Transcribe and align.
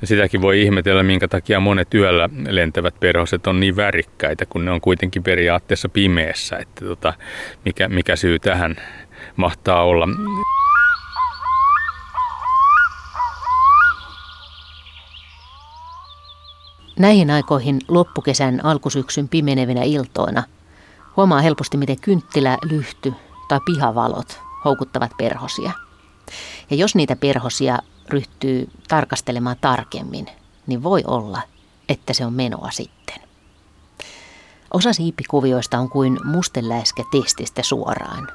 Ja 0.00 0.06
sitäkin 0.06 0.42
voi 0.42 0.62
ihmetellä, 0.62 1.02
minkä 1.02 1.28
takia 1.28 1.60
monet 1.60 1.94
yöllä 1.94 2.28
lentävät 2.48 2.94
perhoset 3.00 3.46
on 3.46 3.60
niin 3.60 3.76
värikkäitä, 3.76 4.46
kun 4.46 4.64
ne 4.64 4.70
on 4.70 4.80
kuitenkin 4.80 5.22
periaatteessa 5.22 5.88
pimeässä. 5.88 6.56
Että 6.56 6.84
tota, 6.84 7.14
mikä, 7.64 7.88
mikä 7.88 8.16
syy 8.16 8.38
tähän 8.38 8.76
mahtaa 9.36 9.84
olla. 9.84 10.08
Näihin 16.98 17.30
aikoihin 17.30 17.78
loppukesän 17.88 18.60
alkusyksyn 18.64 19.28
pimenevinä 19.28 19.82
iltoina 19.82 20.42
huomaa 21.16 21.40
helposti, 21.40 21.76
miten 21.76 22.00
kynttilä, 22.00 22.58
lyhty 22.70 23.12
tai 23.48 23.60
pihavalot 23.66 24.40
houkuttavat 24.64 25.10
perhosia. 25.18 25.72
Ja 26.70 26.76
jos 26.76 26.94
niitä 26.94 27.16
perhosia 27.16 27.78
ryhtyy 28.12 28.68
tarkastelemaan 28.88 29.56
tarkemmin, 29.60 30.26
niin 30.66 30.82
voi 30.82 31.02
olla, 31.06 31.42
että 31.88 32.12
se 32.12 32.26
on 32.26 32.32
menoa 32.32 32.70
sitten. 32.70 33.20
Osa 34.74 34.92
siippikuvioista 34.92 35.78
on 35.78 35.88
kuin 35.88 36.18
mustenläiskä 36.24 37.02
testistä 37.10 37.62
suoraan, 37.62 38.28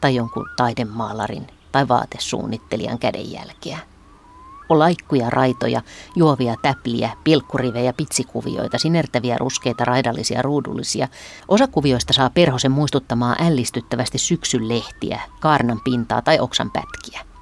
tai 0.00 0.14
jonkun 0.14 0.46
taidemaalarin 0.56 1.46
tai 1.72 1.88
vaatesuunnittelijan 1.88 2.98
kädenjälkeä. 2.98 3.78
On 4.68 4.78
laikkuja, 4.78 5.30
raitoja, 5.30 5.82
juovia 6.16 6.54
täpliä, 6.62 7.10
pilkkurivejä, 7.24 7.92
pitsikuvioita, 7.92 8.78
sinertäviä 8.78 9.38
ruskeita, 9.38 9.84
raidallisia, 9.84 10.42
ruudullisia. 10.42 11.08
Osa 11.48 11.66
kuvioista 11.66 12.12
saa 12.12 12.30
perhosen 12.30 12.72
muistuttamaan 12.72 13.36
ällistyttävästi 13.42 14.18
syksyn 14.18 14.68
lehtiä, 14.68 15.20
kaarnan 15.40 15.80
pintaa 15.84 16.22
tai 16.22 16.38
oksan 16.40 16.70
pätkiä. 16.70 17.37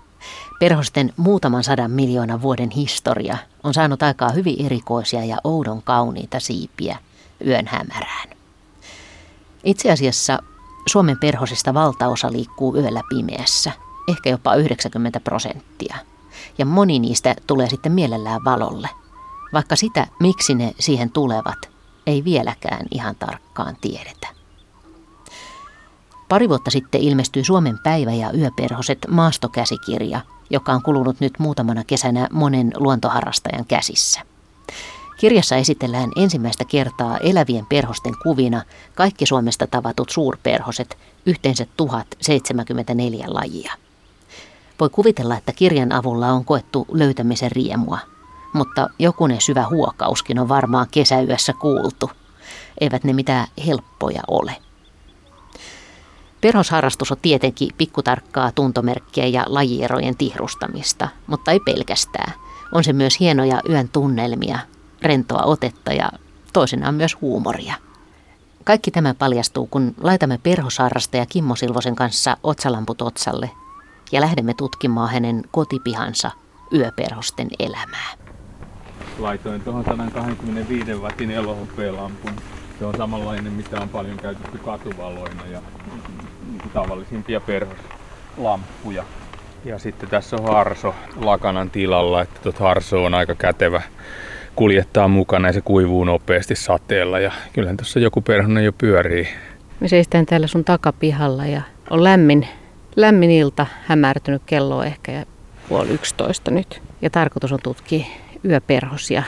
Perhosten 0.59 1.12
muutaman 1.16 1.65
sadan 1.65 1.91
miljoonan 1.91 2.42
vuoden 2.42 2.70
historia 2.70 3.37
on 3.65 3.74
saanut 3.74 4.02
aikaa 4.02 4.30
hyvin 4.30 4.66
erikoisia 4.66 5.24
ja 5.24 5.37
oudon 5.45 5.82
kauniita 5.82 6.41
siipiä 6.41 6.98
yön 7.46 7.66
hämärään. 7.66 8.29
Itse 9.65 9.93
asiassa 9.93 10.38
Suomen 10.87 11.18
perhosista 11.18 11.74
valtaosa 11.74 12.32
liikkuu 12.32 12.77
yöllä 12.77 13.02
pimeässä, 13.09 13.73
ehkä 14.09 14.30
jopa 14.30 14.54
90 14.54 15.21
prosenttia. 15.21 15.96
Ja 16.59 16.66
moni 16.66 16.99
niistä 16.99 17.37
tulee 17.46 17.68
sitten 17.68 17.93
mielellään 17.93 18.45
valolle, 18.45 18.88
vaikka 19.52 19.77
sitä, 19.77 20.07
miksi 20.21 20.54
ne 20.54 20.74
siihen 20.79 21.10
tulevat, 21.10 21.71
ei 22.07 22.24
vieläkään 22.24 22.87
ihan 22.90 23.16
tarkkaan 23.16 23.77
tiedetä. 23.80 24.27
Pari 26.29 26.49
vuotta 26.49 26.71
sitten 26.71 27.01
ilmestyi 27.01 27.45
Suomen 27.45 27.79
päivä- 27.79 28.12
ja 28.12 28.32
yöperhoset 28.32 28.99
maastokäsikirja, 29.09 30.21
joka 30.51 30.73
on 30.73 30.83
kulunut 30.83 31.21
nyt 31.21 31.33
muutamana 31.39 31.85
kesänä 31.85 32.29
monen 32.33 32.73
luontoharrastajan 32.77 33.65
käsissä. 33.65 34.21
Kirjassa 35.19 35.57
esitellään 35.57 36.11
ensimmäistä 36.16 36.65
kertaa 36.65 37.19
elävien 37.19 37.66
perhosten 37.66 38.15
kuvina 38.23 38.63
kaikki 38.95 39.27
Suomesta 39.27 39.67
tavatut 39.67 40.11
suurperhoset, 40.11 40.99
yhteensä 41.27 41.67
1074 41.77 43.27
lajia. 43.29 43.73
Voi 44.80 44.89
kuvitella, 44.89 45.37
että 45.37 45.52
kirjan 45.52 45.93
avulla 45.93 46.33
on 46.33 46.45
koettu 46.45 46.87
löytämisen 46.93 47.52
riemua, 47.52 47.99
mutta 48.52 48.89
jokunen 48.99 49.41
syvä 49.41 49.67
huokauskin 49.71 50.39
on 50.39 50.49
varmaan 50.49 50.87
kesäyössä 50.91 51.52
kuultu. 51.52 52.11
Eivät 52.80 53.05
ne 53.05 53.13
mitään 53.13 53.47
helppoja 53.67 54.23
ole. 54.29 54.57
Perhosharrastus 56.47 57.13
on 57.13 57.19
tietenkin 57.23 57.69
pikkutarkkaa 57.79 58.52
tuntomerkkiä 58.52 59.27
ja 59.27 59.45
lajierojen 59.47 60.16
tihrustamista, 60.16 61.09
mutta 61.27 61.51
ei 61.51 61.61
pelkästään. 61.61 62.33
On 62.73 62.85
se 62.85 62.93
myös 62.93 63.21
hienoja 63.21 63.61
yön 63.69 63.89
tunnelmia, 63.89 64.59
rentoa 65.03 65.43
otetta 65.43 65.93
ja 65.93 66.09
toisinaan 66.53 66.94
myös 66.94 67.21
huumoria. 67.21 67.75
Kaikki 68.65 68.91
tämä 68.91 69.15
paljastuu, 69.15 69.67
kun 69.67 69.94
laitamme 70.00 70.39
perhosharrastaja 70.43 71.27
Kimmo 71.27 71.56
Silvosen 71.56 71.97
kanssa 71.97 72.37
otsalamput 72.43 73.03
otsalle 73.03 73.51
ja 74.12 74.21
lähdemme 74.21 74.55
tutkimaan 74.55 75.11
hänen 75.11 75.43
kotipihansa 75.51 76.31
yöperhosten 76.73 77.49
elämää. 77.59 78.12
Laitoin 79.19 79.61
tuohon 79.61 79.85
125 79.85 80.95
wattin 80.95 81.31
elohopea-lampun. 81.31 82.33
Se 82.79 82.85
on 82.85 82.95
samanlainen, 82.97 83.53
mitä 83.53 83.81
on 83.81 83.89
paljon 83.89 84.17
käytetty 84.17 84.59
katuvaloina 84.59 85.47
ja 85.47 85.62
tavallisimpia 86.75 87.41
perhoslamppuja. 87.41 89.05
Ja 89.65 89.79
sitten 89.79 90.09
tässä 90.09 90.37
on 90.37 90.53
harso 90.53 90.95
lakanan 91.21 91.71
tilalla, 91.71 92.23
että 92.23 92.41
tuot 92.43 92.59
harso 92.59 93.05
on 93.05 93.15
aika 93.15 93.34
kätevä 93.34 93.83
kuljettaa 94.56 95.09
mukana 95.09 95.49
ja 95.49 95.53
se 95.53 95.61
kuivuu 95.61 96.05
nopeasti 96.05 96.56
sateella. 96.56 97.19
Ja 97.19 97.33
kyllähän 97.53 97.77
tuossa 97.77 97.99
joku 97.99 98.21
perhonen 98.21 98.65
jo 98.65 98.73
pyörii. 98.73 99.29
Me 99.81 99.89
seistään 99.89 100.27
täällä 100.27 100.47
sun 100.47 100.65
takapihalla 100.65 101.47
ja 101.47 101.62
on 101.91 102.05
lämmin, 102.05 102.49
lämmin 102.97 103.31
ilta, 103.31 103.67
hämärtynyt 103.87 104.43
kello 104.47 104.83
ehkä 104.83 105.12
ja 105.12 105.27
puoli 105.69 105.91
yksitoista 105.91 106.51
nyt. 106.51 106.83
Ja 107.03 107.11
tarkoitus 107.11 107.53
on 107.53 107.59
tutkia 107.62 108.06
yöperhosia 108.45 109.23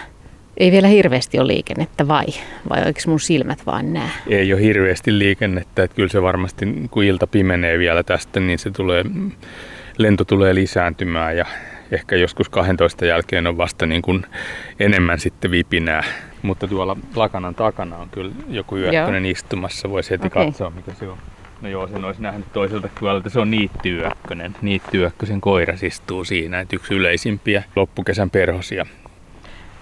ei 0.58 0.72
vielä 0.72 0.88
hirveästi 0.88 1.38
ole 1.38 1.46
liikennettä 1.46 2.08
vai? 2.08 2.26
Vai 2.70 2.82
oliko 2.84 3.00
mun 3.06 3.20
silmät 3.20 3.66
vaan 3.66 3.92
nää? 3.92 4.10
Ei 4.28 4.52
ole 4.52 4.62
hirveästi 4.62 5.18
liikennettä. 5.18 5.82
Että 5.82 5.94
kyllä 5.94 6.08
se 6.08 6.22
varmasti, 6.22 6.66
kun 6.90 7.04
ilta 7.04 7.26
pimenee 7.26 7.78
vielä 7.78 8.02
tästä, 8.02 8.40
niin 8.40 8.58
se 8.58 8.70
tulee, 8.70 9.04
lento 9.98 10.24
tulee 10.24 10.54
lisääntymään 10.54 11.36
ja 11.36 11.46
ehkä 11.90 12.16
joskus 12.16 12.48
12 12.48 13.06
jälkeen 13.06 13.46
on 13.46 13.56
vasta 13.56 13.86
niin 13.86 14.02
kuin 14.02 14.26
enemmän 14.80 15.18
sitten 15.18 15.50
vipinää. 15.50 16.02
Mutta 16.42 16.68
tuolla 16.68 16.96
lakanan 17.16 17.54
takana 17.54 17.96
on 17.96 18.08
kyllä 18.08 18.32
joku 18.48 18.76
yökkönen 18.76 19.26
istumassa. 19.26 19.90
Voisi 19.90 20.10
heti 20.10 20.26
okay. 20.26 20.46
katsoa, 20.46 20.70
mikä 20.70 20.92
se 20.94 21.08
on. 21.08 21.18
No 21.62 21.68
joo, 21.68 21.88
sen 21.88 22.04
olisi 22.04 22.22
nähnyt 22.22 22.52
toiselta 22.52 22.88
puolelta. 23.00 23.30
Se 23.30 23.40
on 23.40 23.50
niittyyökkönen. 23.50 24.56
Niittyyökkösen 24.62 25.40
koiras 25.40 25.82
istuu 25.82 26.24
siinä. 26.24 26.60
Että 26.60 26.76
yksi 26.76 26.94
yleisimpiä 26.94 27.62
loppukesän 27.76 28.30
perhosia. 28.30 28.86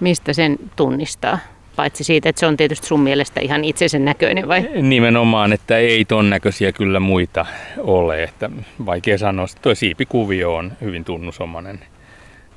Mistä 0.01 0.33
sen 0.33 0.59
tunnistaa? 0.77 1.39
Paitsi 1.77 2.05
siitä, 2.05 2.29
että 2.29 2.41
se 2.41 2.47
on 2.47 2.57
tietysti 2.57 2.87
sun 2.87 3.01
mielestä 3.01 3.41
ihan 3.41 3.65
itsensä 3.65 3.99
näköinen 3.99 4.49
vai? 4.49 4.69
Nimenomaan, 4.83 5.53
että 5.53 5.79
ei 5.79 6.05
ton 6.05 6.31
näköisiä 6.31 6.73
kyllä 6.73 7.01
muita 7.01 7.47
ole. 7.79 8.23
Että 8.23 8.51
vaikea 8.87 9.19
sanoa, 9.19 9.45
että 9.45 9.63
tuo 9.63 9.75
siipikuvio 9.75 10.55
on 10.55 10.73
hyvin 10.81 11.05
tunnusomainen. 11.05 11.81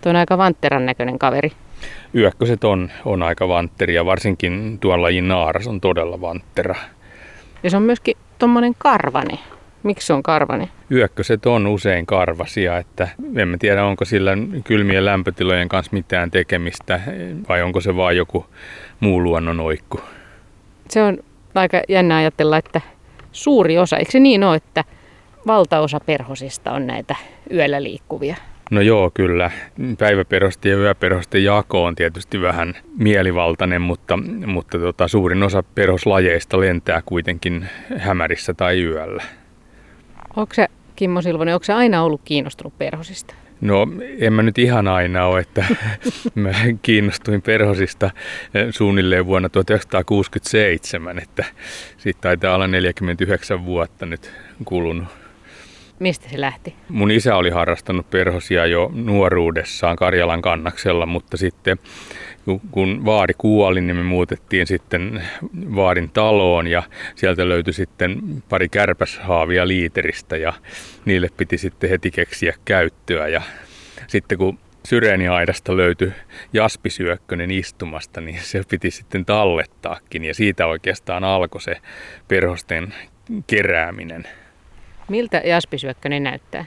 Tuo 0.01 0.09
on 0.09 0.15
aika 0.15 0.37
vantteran 0.37 0.85
näköinen 0.85 1.19
kaveri. 1.19 1.51
Yökköset 2.15 2.63
on, 2.63 2.91
on 3.05 3.23
aika 3.23 3.47
vantteri 3.47 3.95
ja 3.95 4.05
varsinkin 4.05 4.79
tuon 4.79 5.01
lajin 5.01 5.27
naaras 5.27 5.67
on 5.67 5.81
todella 5.81 6.21
vanttera. 6.21 6.75
Ja 7.63 7.69
se 7.69 7.77
on 7.77 7.83
myöskin 7.83 8.17
tuommoinen 8.39 8.75
karvane. 8.77 9.39
Miksi 9.83 10.07
se 10.07 10.13
on 10.13 10.23
karvane? 10.23 10.69
Yökköset 10.91 11.45
on 11.45 11.67
usein 11.67 12.05
karvasia, 12.05 12.77
että 12.77 13.07
emme 13.35 13.57
tiedä 13.57 13.85
onko 13.85 14.05
sillä 14.05 14.31
kylmien 14.63 15.05
lämpötilojen 15.05 15.69
kanssa 15.69 15.89
mitään 15.93 16.31
tekemistä 16.31 16.99
vai 17.49 17.61
onko 17.61 17.81
se 17.81 17.95
vain 17.95 18.17
joku 18.17 18.45
muu 18.99 19.23
luonnon 19.23 19.59
oikku. 19.59 19.99
Se 20.89 21.03
on 21.03 21.17
aika 21.55 21.81
jännä 21.89 22.17
ajatella, 22.17 22.57
että 22.57 22.81
suuri 23.31 23.77
osa, 23.77 23.97
eikö 23.97 24.11
se 24.11 24.19
niin 24.19 24.43
ole, 24.43 24.55
että 24.55 24.83
valtaosa 25.47 25.99
perhosista 25.99 26.71
on 26.71 26.87
näitä 26.87 27.15
yöllä 27.53 27.83
liikkuvia? 27.83 28.35
No 28.71 28.81
joo, 28.81 29.11
kyllä. 29.13 29.51
Päiväperhosten 29.99 30.71
ja 30.71 30.77
yöperhosten 30.77 31.43
jako 31.43 31.83
on 31.83 31.95
tietysti 31.95 32.41
vähän 32.41 32.73
mielivaltainen, 32.97 33.81
mutta, 33.81 34.17
mutta 34.45 34.79
tota, 34.79 35.07
suurin 35.07 35.43
osa 35.43 35.63
perhoslajeista 35.75 36.59
lentää 36.59 37.01
kuitenkin 37.05 37.67
hämärissä 37.97 38.53
tai 38.53 38.83
yöllä. 38.83 39.23
Onko 40.35 40.53
se, 40.53 40.67
Kimmo 40.95 41.21
Silvonen, 41.21 41.53
onko 41.53 41.63
se 41.63 41.73
aina 41.73 42.03
ollut 42.03 42.21
kiinnostunut 42.25 42.77
perhosista? 42.77 43.35
No 43.61 43.87
en 44.19 44.33
mä 44.33 44.43
nyt 44.43 44.57
ihan 44.57 44.87
aina 44.87 45.25
ole, 45.25 45.39
että 45.39 45.65
mä 46.35 46.53
kiinnostuin 46.81 47.41
perhosista 47.41 48.11
eh, 48.53 48.67
suunnilleen 48.69 49.25
vuonna 49.25 49.49
1967, 49.49 51.19
että 51.19 51.45
siitä 51.97 52.21
taitaa 52.21 52.55
olla 52.55 52.67
49 52.67 53.65
vuotta 53.65 54.05
nyt 54.05 54.31
kulunut. 54.65 55.07
Mistä 55.99 56.29
se 56.29 56.41
lähti? 56.41 56.75
Mun 56.89 57.11
isä 57.11 57.35
oli 57.35 57.49
harrastanut 57.49 58.09
perhosia 58.09 58.65
jo 58.65 58.91
nuoruudessaan 58.93 59.95
Karjalan 59.95 60.41
kannaksella, 60.41 61.05
mutta 61.05 61.37
sitten 61.37 61.77
kun 62.71 63.05
Vaari 63.05 63.33
kuoli, 63.37 63.81
niin 63.81 63.95
me 63.95 64.03
muutettiin 64.03 64.67
sitten 64.67 65.23
Vaarin 65.75 66.09
taloon 66.09 66.67
ja 66.67 66.83
sieltä 67.15 67.49
löytyi 67.49 67.73
sitten 67.73 68.19
pari 68.49 68.69
kärpäshaavia 68.69 69.67
liiteristä 69.67 70.37
ja 70.37 70.53
niille 71.05 71.27
piti 71.37 71.57
sitten 71.57 71.89
heti 71.89 72.11
keksiä 72.11 72.53
käyttöä 72.65 73.27
ja 73.27 73.41
sitten 74.07 74.37
kun 74.37 74.59
Syreeniaidasta 74.85 75.77
löytyi 75.77 76.13
jaspisyökkönen 76.53 77.51
istumasta, 77.51 78.21
niin 78.21 78.39
se 78.41 78.61
piti 78.69 78.91
sitten 78.91 79.25
tallettaakin 79.25 80.25
ja 80.25 80.33
siitä 80.33 80.67
oikeastaan 80.67 81.23
alkoi 81.23 81.61
se 81.61 81.75
perhosten 82.27 82.93
kerääminen. 83.47 84.27
Miltä 85.09 85.41
jaspisyökkönen 85.45 86.23
näyttää? 86.23 86.65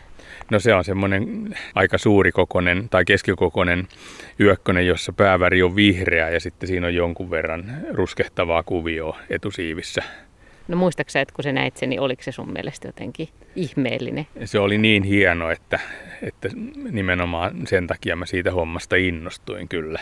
No 0.51 0.61
se 0.61 0.75
on 0.75 0.85
semmoinen 0.85 1.55
aika 1.75 1.99
suuri 1.99 2.33
kokonen 2.33 2.89
tai 2.89 3.05
keskikokoinen 3.05 3.89
yökkönen, 4.41 4.87
jossa 4.87 5.13
pääväri 5.13 5.63
on 5.63 5.77
vihreä 5.77 6.31
ja 6.31 6.41
sitten 6.41 6.69
siinä 6.69 6.87
on 6.87 6.95
jonkun 6.95 7.31
verran 7.31 7.65
ruskehtavaa 7.91 8.63
kuvioa 8.63 9.19
etusiivissä. 9.31 10.03
No 10.69 10.77
muistaaksä, 10.77 11.21
että 11.21 11.35
kun 11.35 11.43
sä 11.43 11.53
näit 11.53 11.77
sen, 11.77 11.91
niin 11.91 12.01
oliko 12.01 12.23
se 12.23 12.33
sun 12.33 12.53
mielestä 12.53 12.89
jotenkin 12.89 13.29
ihmeellinen? 13.57 14.27
Se 14.45 14.59
oli 14.59 14.79
niin 14.79 15.03
hieno, 15.03 15.51
että, 15.51 15.81
että 16.23 16.49
nimenomaan 16.91 17.67
sen 17.67 17.87
takia 17.87 18.17
mä 18.17 18.27
siitä 18.27 18.53
hommasta 18.53 18.97
innostuin 18.97 19.69
kyllä. 19.69 20.01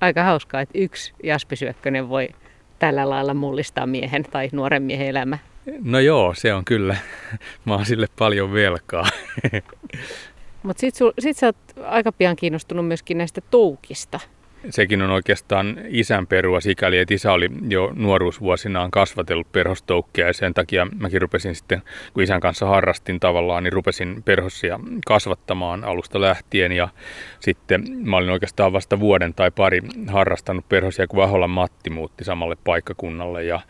Aika 0.00 0.22
hauskaa, 0.22 0.60
että 0.60 0.78
yksi 0.78 1.12
jaspisyökkönen 1.22 2.08
voi 2.08 2.28
tällä 2.78 3.10
lailla 3.10 3.34
mullistaa 3.34 3.86
miehen 3.86 4.24
tai 4.24 4.48
nuoren 4.52 4.82
miehen 4.82 5.06
elämä. 5.06 5.38
No 5.84 5.98
joo, 5.98 6.34
se 6.34 6.54
on 6.54 6.64
kyllä. 6.64 6.96
Mä 7.64 7.74
oon 7.74 7.86
sille 7.86 8.06
paljon 8.18 8.52
velkaa. 8.52 9.06
Mutta 10.62 10.80
sit, 10.80 10.94
sit 11.18 11.36
sä 11.36 11.46
oot 11.46 11.56
aika 11.84 12.12
pian 12.12 12.36
kiinnostunut 12.36 12.86
myöskin 12.86 13.18
näistä 13.18 13.40
toukista 13.40 14.20
sekin 14.70 15.02
on 15.02 15.10
oikeastaan 15.10 15.78
isän 15.88 16.26
perua 16.26 16.60
sikäli, 16.60 16.98
että 16.98 17.14
isä 17.14 17.32
oli 17.32 17.50
jo 17.68 17.92
nuoruusvuosinaan 17.94 18.90
kasvatellut 18.90 19.52
perhostoukkia 19.52 20.26
ja 20.26 20.32
sen 20.32 20.54
takia 20.54 20.86
mäkin 20.98 21.22
rupesin 21.22 21.54
sitten, 21.54 21.82
kun 22.14 22.22
isän 22.22 22.40
kanssa 22.40 22.66
harrastin 22.66 23.20
tavallaan, 23.20 23.64
niin 23.64 23.72
rupesin 23.72 24.22
perhossia 24.22 24.80
kasvattamaan 25.06 25.84
alusta 25.84 26.20
lähtien 26.20 26.72
ja 26.72 26.88
sitten 27.40 27.84
mä 28.04 28.16
olin 28.16 28.30
oikeastaan 28.30 28.72
vasta 28.72 29.00
vuoden 29.00 29.34
tai 29.34 29.50
pari 29.50 29.82
harrastanut 30.06 30.68
perhosia, 30.68 31.06
kun 31.06 31.22
Aholan 31.22 31.50
Matti 31.50 31.90
muutti 31.90 32.24
samalle 32.24 32.56
paikkakunnalle 32.64 33.44
ja 33.44 33.60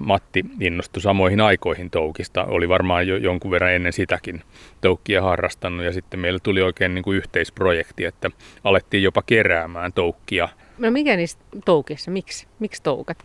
Matti 0.00 0.44
innostui 0.60 1.02
samoihin 1.02 1.40
aikoihin 1.40 1.90
toukista, 1.90 2.44
oli 2.44 2.68
varmaan 2.68 3.08
jo 3.08 3.16
jonkun 3.16 3.50
verran 3.50 3.72
ennen 3.72 3.92
sitäkin 3.92 4.42
toukkia 4.80 5.22
harrastanut 5.22 5.84
ja 5.84 5.92
sitten 5.92 6.20
meillä 6.20 6.38
tuli 6.42 6.62
oikein 6.62 6.94
niin 6.94 7.02
kuin 7.02 7.16
yhteisprojekti, 7.16 8.04
että 8.04 8.30
alettiin 8.64 9.02
jopa 9.02 9.22
keräämään 9.26 9.92
toukkia 9.92 10.33
toukia. 10.34 10.64
No 10.78 10.90
mikä 10.90 11.16
niistä 11.16 11.42
toukissa? 11.64 12.10
Miksi? 12.10 12.46
Miksi 12.58 12.82
toukat? 12.82 13.18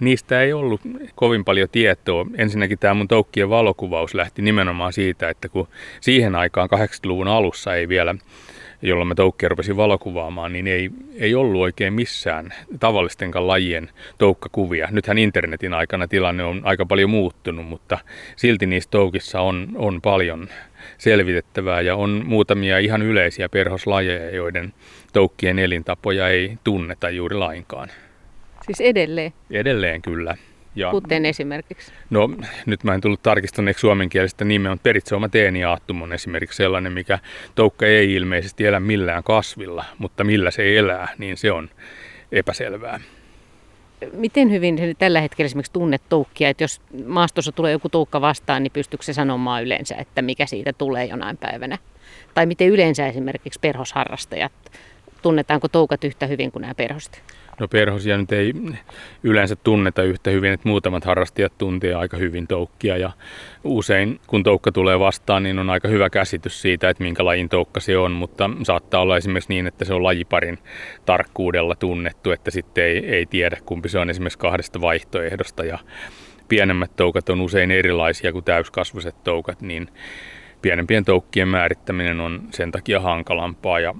Niistä 0.00 0.42
ei 0.42 0.52
ollut 0.52 0.80
kovin 1.14 1.44
paljon 1.44 1.68
tietoa. 1.72 2.26
Ensinnäkin 2.38 2.78
tämä 2.78 2.94
mun 2.94 3.08
toukkien 3.08 3.50
valokuvaus 3.50 4.14
lähti 4.14 4.42
nimenomaan 4.42 4.92
siitä, 4.92 5.28
että 5.28 5.48
kun 5.48 5.68
siihen 6.00 6.34
aikaan 6.34 6.68
80-luvun 6.72 7.28
alussa 7.28 7.74
ei 7.74 7.88
vielä 7.88 8.14
jolloin 8.82 9.08
mä 9.08 9.14
toukkia 9.14 9.48
rupesin 9.48 9.76
valokuvaamaan, 9.76 10.52
niin 10.52 10.66
ei, 10.66 10.90
ei 11.18 11.34
ollut 11.34 11.62
oikein 11.62 11.92
missään 11.92 12.54
tavallistenkaan 12.80 13.46
lajien 13.46 13.90
toukkakuvia. 14.18 14.88
Nythän 14.90 15.18
internetin 15.18 15.74
aikana 15.74 16.08
tilanne 16.08 16.44
on 16.44 16.60
aika 16.64 16.86
paljon 16.86 17.10
muuttunut, 17.10 17.66
mutta 17.66 17.98
silti 18.36 18.66
niissä 18.66 18.90
toukissa 18.90 19.40
on, 19.40 19.68
on 19.74 20.02
paljon 20.02 20.48
selvitettävää 20.98 21.80
ja 21.80 21.96
on 21.96 22.22
muutamia 22.26 22.78
ihan 22.78 23.02
yleisiä 23.02 23.48
perhoslajeja, 23.48 24.36
joiden 24.36 24.72
toukkien 25.12 25.58
elintapoja 25.58 26.28
ei 26.28 26.58
tunneta 26.64 27.10
juuri 27.10 27.36
lainkaan. 27.36 27.88
Siis 28.66 28.80
edelleen? 28.80 29.32
Edelleen 29.50 30.02
kyllä. 30.02 30.36
Ja, 30.76 30.90
Kuten 30.90 31.26
esimerkiksi? 31.26 31.92
No 32.10 32.30
nyt 32.66 32.84
mä 32.84 32.94
en 32.94 33.00
tullut 33.00 33.22
tarkistaneeksi 33.22 33.80
suomenkielistä 33.80 34.44
nimeä, 34.44 34.70
mutta 34.70 34.82
peritsooma 34.82 35.28
teeniaattum 35.28 36.02
on 36.02 36.12
esimerkiksi 36.12 36.56
sellainen, 36.56 36.92
mikä 36.92 37.18
toukka 37.54 37.86
ei 37.86 38.14
ilmeisesti 38.14 38.66
elä 38.66 38.80
millään 38.80 39.24
kasvilla, 39.24 39.84
mutta 39.98 40.24
millä 40.24 40.50
se 40.50 40.78
elää, 40.78 41.08
niin 41.18 41.36
se 41.36 41.52
on 41.52 41.70
epäselvää. 42.32 43.00
Miten 44.12 44.50
hyvin 44.50 44.78
tällä 44.98 45.20
hetkellä 45.20 45.46
esimerkiksi 45.46 45.72
tunnet 45.72 46.02
toukkia, 46.08 46.48
että 46.48 46.64
jos 46.64 46.80
maastossa 47.06 47.52
tulee 47.52 47.72
joku 47.72 47.88
toukka 47.88 48.20
vastaan, 48.20 48.62
niin 48.62 48.70
pystyykö 48.72 49.04
se 49.04 49.12
sanomaan 49.12 49.64
yleensä, 49.64 49.94
että 49.94 50.22
mikä 50.22 50.46
siitä 50.46 50.72
tulee 50.72 51.04
jonain 51.04 51.36
päivänä? 51.36 51.78
Tai 52.34 52.46
miten 52.46 52.68
yleensä 52.68 53.06
esimerkiksi 53.06 53.60
perhosharrastajat, 53.60 54.52
tunnetaanko 55.22 55.68
toukat 55.68 56.04
yhtä 56.04 56.26
hyvin 56.26 56.52
kuin 56.52 56.60
nämä 56.60 56.74
perhoset? 56.74 57.22
No 57.60 57.68
perhosia 57.68 58.18
nyt 58.18 58.32
ei 58.32 58.52
yleensä 59.22 59.56
tunneta 59.56 60.02
yhtä 60.02 60.30
hyvin, 60.30 60.52
että 60.52 60.68
muutamat 60.68 61.04
harrastajat 61.04 61.58
tuntee 61.58 61.94
aika 61.94 62.16
hyvin 62.16 62.46
toukkia 62.46 62.96
ja 62.96 63.10
usein 63.64 64.20
kun 64.26 64.42
toukka 64.42 64.72
tulee 64.72 64.98
vastaan, 64.98 65.42
niin 65.42 65.58
on 65.58 65.70
aika 65.70 65.88
hyvä 65.88 66.10
käsitys 66.10 66.62
siitä, 66.62 66.88
että 66.88 67.02
minkä 67.02 67.24
lajin 67.24 67.48
toukka 67.48 67.80
se 67.80 67.98
on, 67.98 68.12
mutta 68.12 68.50
saattaa 68.62 69.00
olla 69.00 69.16
esimerkiksi 69.16 69.52
niin, 69.52 69.66
että 69.66 69.84
se 69.84 69.94
on 69.94 70.02
lajiparin 70.02 70.58
tarkkuudella 71.06 71.74
tunnettu, 71.74 72.30
että 72.30 72.50
sitten 72.50 72.84
ei, 72.84 73.06
ei 73.06 73.26
tiedä 73.26 73.56
kumpi 73.64 73.88
se 73.88 73.98
on 73.98 74.10
esimerkiksi 74.10 74.38
kahdesta 74.38 74.80
vaihtoehdosta. 74.80 75.64
Ja 75.64 75.78
pienemmät 76.48 76.96
toukat 76.96 77.28
on 77.28 77.40
usein 77.40 77.70
erilaisia 77.70 78.32
kuin 78.32 78.44
täyskasvuiset 78.44 79.24
toukat, 79.24 79.60
niin 79.60 79.88
pienempien 80.62 81.04
toukkien 81.04 81.48
määrittäminen 81.48 82.20
on 82.20 82.42
sen 82.50 82.72
takia 82.72 83.00
hankalampaa. 83.00 83.80
Ja 83.80 83.94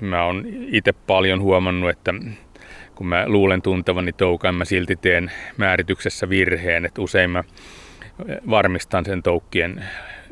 mä 0.00 0.24
oon 0.24 0.44
itse 0.66 0.92
paljon 0.92 1.40
huomannut, 1.42 1.90
että 1.90 2.14
kun 2.94 3.06
mä 3.06 3.24
luulen 3.26 3.62
tuntevani 3.62 4.12
toukan, 4.12 4.54
mä 4.54 4.64
silti 4.64 4.96
teen 4.96 5.32
määrityksessä 5.56 6.28
virheen, 6.28 6.84
että 6.84 7.02
usein 7.02 7.30
mä 7.30 7.44
varmistan 8.50 9.04
sen 9.04 9.22
toukkien 9.22 9.84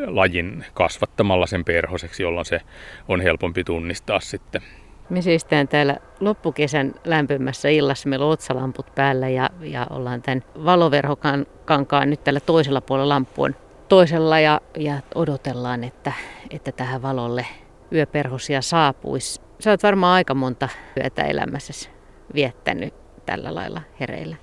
lajin 0.06 0.64
kasvattamalla 0.74 1.46
sen 1.46 1.64
perhoseksi, 1.64 2.22
jolloin 2.22 2.46
se 2.46 2.60
on 3.08 3.20
helpompi 3.20 3.64
tunnistaa 3.64 4.20
sitten. 4.20 4.62
Me 5.10 5.22
seistään 5.22 5.68
täällä 5.68 5.96
loppukesän 6.20 6.94
lämpimässä 7.04 7.68
illassa. 7.68 8.08
Meillä 8.08 8.26
on 8.26 8.32
otsalamput 8.32 8.94
päällä 8.94 9.28
ja, 9.28 9.50
ja 9.60 9.86
ollaan 9.90 10.22
tämän 10.22 10.42
valoverhokankaan 10.64 12.10
nyt 12.10 12.24
tällä 12.24 12.40
toisella 12.40 12.80
puolella 12.80 13.14
lampuon 13.14 13.56
toisella 13.88 14.40
ja, 14.40 14.60
ja 14.76 15.00
odotellaan, 15.14 15.84
että, 15.84 16.12
että 16.50 16.72
tähän 16.72 17.02
valolle 17.02 17.46
yöperhosia 17.92 18.62
saapuisi. 18.62 19.40
Sä 19.60 19.70
oot 19.70 19.82
varmaan 19.82 20.14
aika 20.14 20.34
monta 20.34 20.68
yötä 20.96 21.22
elämässäsi 21.22 21.99
viettänyt 22.34 22.94
tällä 23.26 23.54
lailla 23.54 23.82
hereillä? 24.00 24.36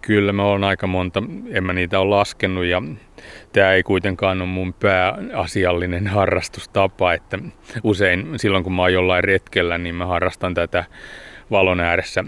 Kyllä 0.00 0.32
mä 0.32 0.44
oon 0.44 0.64
aika 0.64 0.86
monta, 0.86 1.22
en 1.50 1.64
mä 1.64 1.72
niitä 1.72 2.00
ole 2.00 2.16
laskenut 2.16 2.64
ja 2.64 2.82
tämä 3.52 3.72
ei 3.72 3.82
kuitenkaan 3.82 4.42
ole 4.42 4.48
mun 4.48 4.74
pääasiallinen 4.74 6.06
harrastustapa, 6.06 7.12
että 7.12 7.38
usein 7.82 8.32
silloin 8.36 8.64
kun 8.64 8.72
mä 8.72 8.82
oon 8.82 8.92
jollain 8.92 9.24
retkellä, 9.24 9.78
niin 9.78 9.94
mä 9.94 10.06
harrastan 10.06 10.54
tätä 10.54 10.84
valon 11.50 11.80
ääressä 11.80 12.24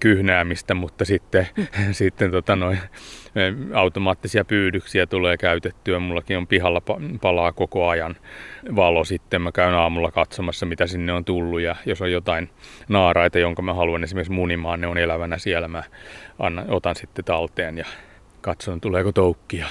kyhnäämistä, 0.00 0.74
mutta 0.74 1.04
sitten, 1.04 1.46
sitten 1.92 2.30
tota 2.30 2.56
noin, 2.56 2.78
automaattisia 3.74 4.44
pyydyksiä 4.44 5.06
tulee 5.06 5.36
käytettyä. 5.36 5.98
Mullakin 5.98 6.36
on 6.36 6.46
pihalla 6.46 6.82
palaa 7.20 7.52
koko 7.52 7.88
ajan 7.88 8.16
valo 8.76 9.04
sitten. 9.04 9.42
Mä 9.42 9.52
käyn 9.52 9.74
aamulla 9.74 10.10
katsomassa, 10.10 10.66
mitä 10.66 10.86
sinne 10.86 11.12
on 11.12 11.24
tullut 11.24 11.60
ja 11.60 11.76
jos 11.86 12.02
on 12.02 12.12
jotain 12.12 12.50
naaraita, 12.88 13.38
jonka 13.38 13.62
mä 13.62 13.74
haluan 13.74 14.04
esimerkiksi 14.04 14.32
munimaan, 14.32 14.80
ne 14.80 14.86
on 14.86 14.98
elävänä 14.98 15.38
siellä. 15.38 15.68
Mä 15.68 15.82
annan, 16.38 16.64
otan 16.68 16.96
sitten 16.96 17.24
talteen 17.24 17.78
ja 17.78 17.84
katson, 18.40 18.80
tuleeko 18.80 19.12
toukkia. 19.12 19.66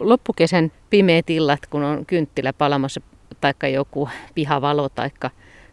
Loppukesän 0.00 0.72
pimeät 0.90 1.30
illat, 1.30 1.66
kun 1.70 1.82
on 1.82 2.06
kynttilä 2.06 2.52
palamassa, 2.52 3.00
taikka 3.40 3.68
joku 3.68 4.08
pihavalo, 4.34 4.88
taikka 4.88 5.30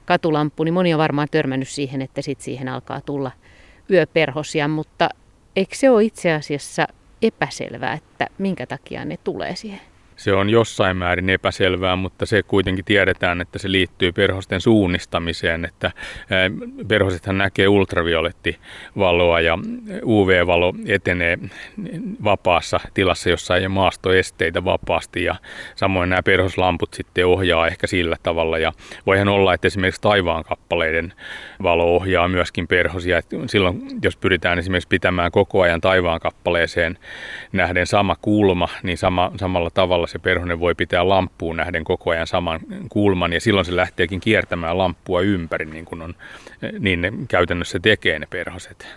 katulamppu, 0.08 0.64
niin 0.64 0.74
moni 0.74 0.94
on 0.94 0.98
varmaan 0.98 1.28
törmännyt 1.32 1.68
siihen, 1.68 2.02
että 2.02 2.22
sit 2.22 2.42
siihen 2.42 2.68
alkaa 2.68 3.02
tulla 3.02 3.32
yöperhosia, 3.92 4.68
mutta 4.68 5.10
eikö 5.56 5.76
se 5.76 5.90
ole 5.90 6.04
itse 6.04 6.34
asiassa 6.34 6.88
epäselvää, 7.22 7.94
että 7.94 8.28
minkä 8.38 8.66
takia 8.66 9.06
ne 9.06 9.18
tulee 9.24 9.56
siihen? 9.56 9.80
Se 10.18 10.34
on 10.34 10.50
jossain 10.50 10.98
määrin 10.98 11.30
epäselvää, 11.30 11.96
mutta 11.96 12.26
se 12.26 12.44
kuitenkin 12.44 12.86
tiedetään, 12.86 13.42
että 13.42 13.60
se 13.60 13.72
liittyy 13.72 14.12
perhosten 14.12 14.62
suunnistamiseen, 14.62 15.66
että 15.66 15.92
perhosethan 16.88 17.38
näkee 17.38 17.68
ultraviolettivaloa 17.68 19.42
ja 19.42 19.58
UV-valo 20.06 20.74
etenee 20.88 21.38
vapaassa 22.24 22.80
tilassa, 22.94 23.30
jossa 23.30 23.56
ei 23.56 23.62
ole 23.62 23.68
maastoesteitä 23.68 24.66
vapaasti 24.66 25.24
ja 25.24 25.36
samoin 25.76 26.10
nämä 26.10 26.24
perhoslamput 26.24 26.94
sitten 26.94 27.26
ohjaa 27.26 27.68
ehkä 27.68 27.88
sillä 27.88 28.18
tavalla 28.24 28.58
ja 28.58 28.74
voihan 29.06 29.28
olla, 29.28 29.54
että 29.54 29.68
esimerkiksi 29.68 30.02
taivaan 30.02 30.44
kappaleiden 30.44 31.14
valo 31.64 31.96
ohjaa 31.96 32.28
myöskin 32.28 32.68
perhosia. 32.68 33.22
Silloin, 33.46 33.82
jos 34.04 34.18
pyritään 34.18 34.60
esimerkiksi 34.60 34.88
pitämään 34.88 35.32
koko 35.32 35.62
ajan 35.62 35.82
taivaan 35.82 36.20
kappaleeseen 36.20 36.98
nähden 37.52 37.88
sama 37.88 38.16
kulma, 38.22 38.68
niin 38.84 38.98
sama, 38.98 39.32
samalla 39.36 39.70
tavalla 39.70 40.07
se 40.08 40.20
perhonen 40.20 40.60
voi 40.60 40.76
pitää 40.76 41.10
lamppuun 41.10 41.58
nähden 41.58 41.84
koko 41.84 42.12
ajan 42.12 42.28
saman 42.28 42.60
kulman 42.90 43.34
ja 43.34 43.42
silloin 43.42 43.66
se 43.66 43.76
lähteekin 43.76 44.20
kiertämään 44.20 44.78
lamppua 44.78 45.22
ympäri, 45.22 45.66
niin 45.66 45.86
kuin 45.86 46.02
on, 46.02 46.16
niin 46.80 47.02
ne 47.02 47.14
käytännössä 47.28 47.80
tekee 47.80 48.20
ne 48.20 48.28
perhoset. 48.30 48.88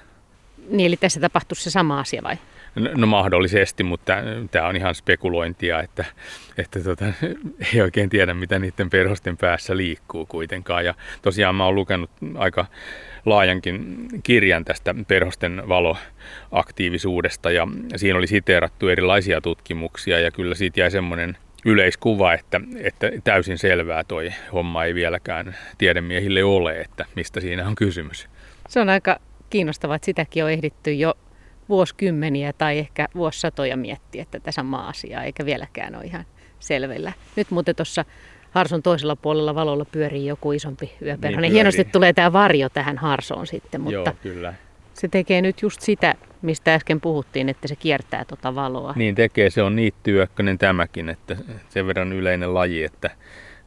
Niin, 0.68 0.86
eli 0.86 0.96
tässä 0.96 1.20
tapahtuu 1.20 1.54
se 1.54 1.70
sama 1.70 2.00
asia 2.00 2.22
vai? 2.22 2.36
No, 2.74 2.90
no 2.96 3.06
mahdollisesti, 3.06 3.82
mutta 3.82 4.14
tämä 4.50 4.68
on 4.68 4.76
ihan 4.76 4.94
spekulointia, 4.94 5.82
että, 5.82 6.04
että 6.58 6.80
tota, 6.80 7.04
ei 7.74 7.80
oikein 7.80 8.10
tiedä, 8.10 8.34
mitä 8.34 8.58
niiden 8.58 8.90
perhosten 8.90 9.36
päässä 9.36 9.76
liikkuu 9.76 10.26
kuitenkaan. 10.26 10.84
Ja 10.84 10.94
tosiaan 11.22 11.54
mä 11.54 11.64
oon 11.64 11.74
lukenut 11.74 12.10
aika 12.38 12.66
laajankin 13.26 14.08
kirjan 14.22 14.64
tästä 14.64 14.94
perhosten 15.08 15.62
valoaktiivisuudesta 15.68 17.50
ja 17.50 17.68
siinä 17.96 18.18
oli 18.18 18.26
siteerattu 18.26 18.88
erilaisia 18.88 19.40
tutkimuksia 19.40 20.20
ja 20.20 20.30
kyllä 20.30 20.54
siitä 20.54 20.80
jäi 20.80 20.90
semmoinen 20.90 21.36
yleiskuva, 21.64 22.34
että, 22.34 22.60
että 22.76 23.10
täysin 23.24 23.58
selvää 23.58 24.04
toi 24.04 24.32
homma 24.52 24.84
ei 24.84 24.94
vieläkään 24.94 25.56
tiedemiehille 25.78 26.44
ole, 26.44 26.80
että 26.80 27.06
mistä 27.16 27.40
siinä 27.40 27.68
on 27.68 27.74
kysymys. 27.74 28.28
Se 28.68 28.80
on 28.80 28.88
aika 28.88 29.20
kiinnostavaa, 29.50 29.96
että 29.96 30.06
sitäkin 30.06 30.44
on 30.44 30.50
ehditty 30.50 30.92
jo 30.92 31.14
vuosikymmeniä 31.68 32.52
tai 32.52 32.78
ehkä 32.78 33.08
vuosisatoja 33.14 33.76
miettiä 33.76 34.24
tätä 34.30 34.52
samaa 34.52 34.88
asiaa, 34.88 35.24
eikä 35.24 35.44
vieläkään 35.44 35.96
ole 35.96 36.04
ihan 36.04 36.24
selvillä. 36.58 37.12
Nyt 37.36 37.50
muuten 37.50 37.76
tuossa 37.76 38.04
Harson 38.50 38.82
toisella 38.82 39.16
puolella 39.16 39.54
valolla 39.54 39.84
pyörii 39.84 40.26
joku 40.26 40.52
isompi 40.52 40.92
yöperho. 41.02 41.40
Niin 41.40 41.52
Hienosti 41.52 41.84
tulee 41.84 42.12
tämä 42.12 42.32
varjo 42.32 42.68
tähän 42.68 42.98
Harsoon 42.98 43.46
sitten, 43.46 43.80
mutta 43.80 43.94
Joo, 43.94 44.16
kyllä. 44.22 44.54
se 44.94 45.08
tekee 45.08 45.42
nyt 45.42 45.62
just 45.62 45.80
sitä, 45.80 46.14
mistä 46.42 46.74
äsken 46.74 47.00
puhuttiin, 47.00 47.48
että 47.48 47.68
se 47.68 47.76
kiertää 47.76 48.24
tuota 48.24 48.54
valoa. 48.54 48.92
Niin 48.96 49.14
tekee, 49.14 49.50
se 49.50 49.62
on 49.62 49.76
niittyyökkönen 49.76 50.58
tämäkin, 50.58 51.08
että 51.08 51.36
sen 51.68 51.86
verran 51.86 52.12
yleinen 52.12 52.54
laji, 52.54 52.84
että 52.84 53.10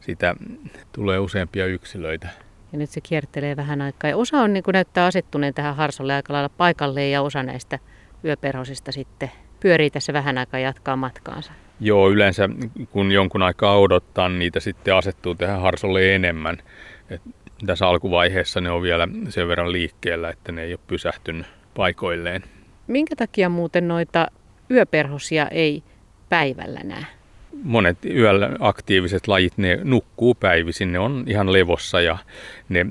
sitä 0.00 0.34
tulee 0.92 1.18
useampia 1.18 1.66
yksilöitä. 1.66 2.28
Ja 2.72 2.78
nyt 2.78 2.90
se 2.90 3.00
kiertelee 3.00 3.56
vähän 3.56 3.82
aikaa. 3.82 4.10
Ja 4.10 4.16
osa 4.16 4.40
on, 4.40 4.52
niin 4.52 4.62
kuin 4.62 4.72
näyttää 4.72 5.06
asettuneen 5.06 5.54
tähän 5.54 5.76
Harsolle 5.76 6.14
aika 6.14 6.32
lailla 6.32 6.48
paikalleen 6.48 7.10
ja 7.10 7.22
osa 7.22 7.42
näistä 7.42 7.78
yöperhosista 8.24 8.92
sitten 8.92 9.30
pyörii 9.60 9.90
tässä 9.90 10.12
vähän 10.12 10.38
aikaa 10.38 10.60
jatkaa 10.60 10.96
matkaansa. 10.96 11.52
Joo, 11.80 12.10
yleensä 12.10 12.48
kun 12.90 13.12
jonkun 13.12 13.42
aikaa 13.42 13.78
odottaa, 13.78 14.28
niin 14.28 14.38
niitä 14.38 14.60
sitten 14.60 14.94
asettuu 14.94 15.34
tähän 15.34 15.60
Harsolle 15.60 16.14
enemmän. 16.14 16.58
Et 17.10 17.22
tässä 17.66 17.88
alkuvaiheessa 17.88 18.60
ne 18.60 18.70
on 18.70 18.82
vielä 18.82 19.08
sen 19.28 19.48
verran 19.48 19.72
liikkeellä, 19.72 20.30
että 20.30 20.52
ne 20.52 20.62
ei 20.62 20.72
ole 20.72 20.80
pysähtynyt 20.86 21.46
paikoilleen. 21.74 22.42
Minkä 22.86 23.16
takia 23.16 23.48
muuten 23.48 23.88
noita 23.88 24.26
yöperhosia 24.70 25.48
ei 25.48 25.82
päivällä 26.28 26.80
näe? 26.84 27.06
Monet 27.62 28.04
yöllä 28.04 28.50
aktiiviset 28.60 29.28
lajit, 29.28 29.52
ne 29.56 29.78
nukkuu 29.84 30.34
päivisin, 30.34 30.92
ne 30.92 30.98
on 30.98 31.24
ihan 31.26 31.52
levossa 31.52 32.00
ja 32.00 32.18
ne 32.68 32.86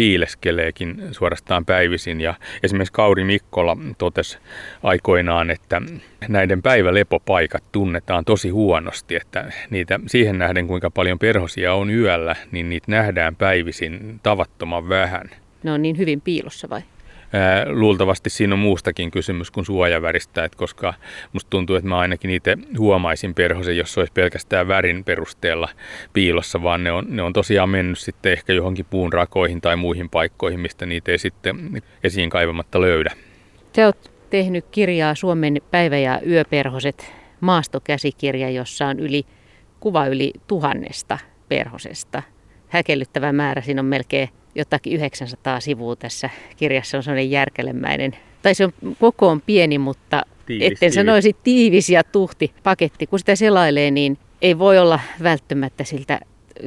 piileskeleekin 0.00 1.02
suorastaan 1.10 1.64
päivisin. 1.64 2.20
Ja 2.20 2.34
esimerkiksi 2.62 2.92
Kauri 2.92 3.24
Mikkola 3.24 3.76
totesi 3.98 4.38
aikoinaan, 4.82 5.50
että 5.50 5.82
näiden 6.28 6.62
päivälepopaikat 6.62 7.64
tunnetaan 7.72 8.24
tosi 8.24 8.48
huonosti, 8.50 9.16
että 9.16 9.52
niitä 9.70 10.00
siihen 10.06 10.38
nähden 10.38 10.66
kuinka 10.66 10.90
paljon 10.90 11.18
perhosia 11.18 11.74
on 11.74 11.90
yöllä, 11.90 12.36
niin 12.52 12.68
niitä 12.68 12.86
nähdään 12.90 13.36
päivisin 13.36 14.20
tavattoman 14.22 14.88
vähän. 14.88 15.30
Ne 15.62 15.72
on 15.72 15.82
niin 15.82 15.98
hyvin 15.98 16.20
piilossa 16.20 16.68
vai? 16.70 16.82
Luultavasti 17.66 18.30
siinä 18.30 18.54
on 18.54 18.58
muustakin 18.58 19.10
kysymys 19.10 19.50
kuin 19.50 19.66
suojaväristä, 19.66 20.44
että 20.44 20.58
koska 20.58 20.94
musta 21.32 21.50
tuntuu, 21.50 21.76
että 21.76 21.88
mä 21.88 21.98
ainakin 21.98 22.30
itse 22.30 22.58
huomaisin 22.78 23.34
perhosen, 23.34 23.76
jos 23.76 23.94
se 23.94 24.00
olisi 24.00 24.12
pelkästään 24.12 24.68
värin 24.68 25.04
perusteella 25.04 25.68
piilossa, 26.12 26.62
vaan 26.62 26.84
ne 26.84 26.92
on, 26.92 27.06
ne 27.08 27.22
on 27.22 27.32
tosiaan 27.32 27.68
mennyt 27.68 27.98
sitten 27.98 28.32
ehkä 28.32 28.52
johonkin 28.52 28.86
puun 28.90 29.12
rakoihin 29.12 29.60
tai 29.60 29.76
muihin 29.76 30.10
paikkoihin, 30.10 30.60
mistä 30.60 30.86
niitä 30.86 31.12
ei 31.12 31.18
sitten 31.18 31.82
esiin 32.04 32.30
kaivamatta 32.30 32.80
löydä. 32.80 33.12
Sä 33.76 33.86
oot 33.86 34.10
tehnyt 34.30 34.64
kirjaa 34.70 35.14
Suomen 35.14 35.56
päivä- 35.70 35.98
ja 35.98 36.20
yöperhoset 36.26 37.12
maastokäsikirja, 37.40 38.50
jossa 38.50 38.86
on 38.86 39.00
yli, 39.00 39.26
kuva 39.80 40.06
yli 40.06 40.32
tuhannesta 40.46 41.18
perhosesta. 41.48 42.22
Häkellyttävä 42.68 43.32
määrä, 43.32 43.62
siinä 43.62 43.80
on 43.80 43.86
melkein 43.86 44.28
jotakin 44.54 44.92
900 44.92 45.60
sivua 45.60 45.96
tässä 45.96 46.30
kirjassa 46.56 46.96
on 46.96 47.02
sellainen 47.02 47.30
järkelemäinen, 47.30 48.16
tai 48.42 48.54
se 48.54 48.64
on 48.64 48.72
kokoon 49.00 49.40
pieni, 49.40 49.78
mutta 49.78 50.22
tiivis, 50.46 50.72
etten 50.72 50.92
sanoisi 50.92 51.36
tiivis 51.44 51.90
ja 51.90 52.04
tuhti 52.04 52.54
paketti. 52.62 53.06
Kun 53.06 53.18
sitä 53.18 53.36
selailee, 53.36 53.90
niin 53.90 54.18
ei 54.42 54.58
voi 54.58 54.78
olla 54.78 55.00
välttämättä 55.22 55.84
siltä, 55.84 56.20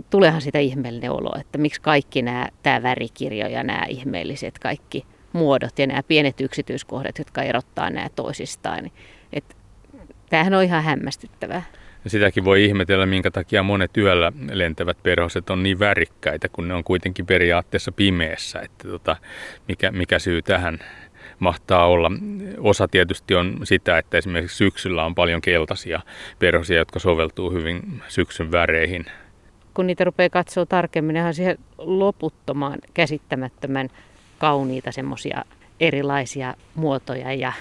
tulehan 0.10 0.42
sitä 0.42 0.60
ihmeellinen 0.60 1.12
olo, 1.12 1.32
että 1.40 1.58
miksi 1.58 1.82
kaikki 1.82 2.22
nämä, 2.22 2.48
tämä 2.64 2.84
värikirjo 2.84 3.48
ja 3.48 3.64
nämä 3.64 3.86
ihmeelliset 3.90 4.60
kaikki 4.60 5.06
muodot 5.34 5.80
ja 5.80 5.88
nämä 5.88 6.04
pienet 6.04 6.42
yksityiskohdat, 6.42 7.18
jotka 7.18 7.44
erottaa 7.44 7.90
nämä 7.90 8.10
toisistaan. 8.16 8.84
Niin, 8.84 8.94
että 9.34 9.56
tämähän 10.30 10.54
on 10.54 10.64
ihan 10.64 10.84
hämmästyttävää. 10.84 11.64
Ja 12.04 12.10
sitäkin 12.10 12.46
voi 12.46 12.66
ihmetellä, 12.66 13.06
minkä 13.06 13.32
takia 13.32 13.64
monet 13.64 13.98
yöllä 13.98 14.32
lentävät 14.52 14.98
perhoset 15.04 15.50
on 15.50 15.64
niin 15.64 15.80
värikkäitä, 15.80 16.50
kun 16.50 16.68
ne 16.68 16.74
on 16.74 16.84
kuitenkin 16.84 17.26
periaatteessa 17.26 17.92
pimeässä. 17.92 18.60
Että 18.60 18.88
tota, 18.88 19.16
mikä, 19.68 19.92
mikä 19.92 20.20
syy 20.20 20.42
tähän 20.42 20.80
mahtaa 21.40 21.88
olla. 21.88 22.12
Osa 22.58 22.88
tietysti 22.88 23.36
on 23.36 23.58
sitä, 23.64 23.98
että 23.98 24.18
esimerkiksi 24.18 24.58
syksyllä 24.58 25.06
on 25.06 25.16
paljon 25.16 25.42
keltaisia 25.42 26.02
perhosia, 26.40 26.78
jotka 26.78 27.00
soveltuu 27.00 27.52
hyvin 27.52 28.02
syksyn 28.08 28.52
väreihin. 28.52 29.06
Kun 29.74 29.88
niitä 29.88 30.04
rupeaa 30.04 30.30
katsoa 30.30 30.66
tarkemmin, 30.66 31.14
niin 31.14 31.26
on 31.26 31.34
siihen 31.34 31.58
loputtomaan 31.78 32.80
käsittämättömän 32.94 33.90
kauniita 34.38 34.92
semmoisia 34.92 35.44
erilaisia 35.80 36.54
muotoja 36.76 37.34
ja 37.34 37.54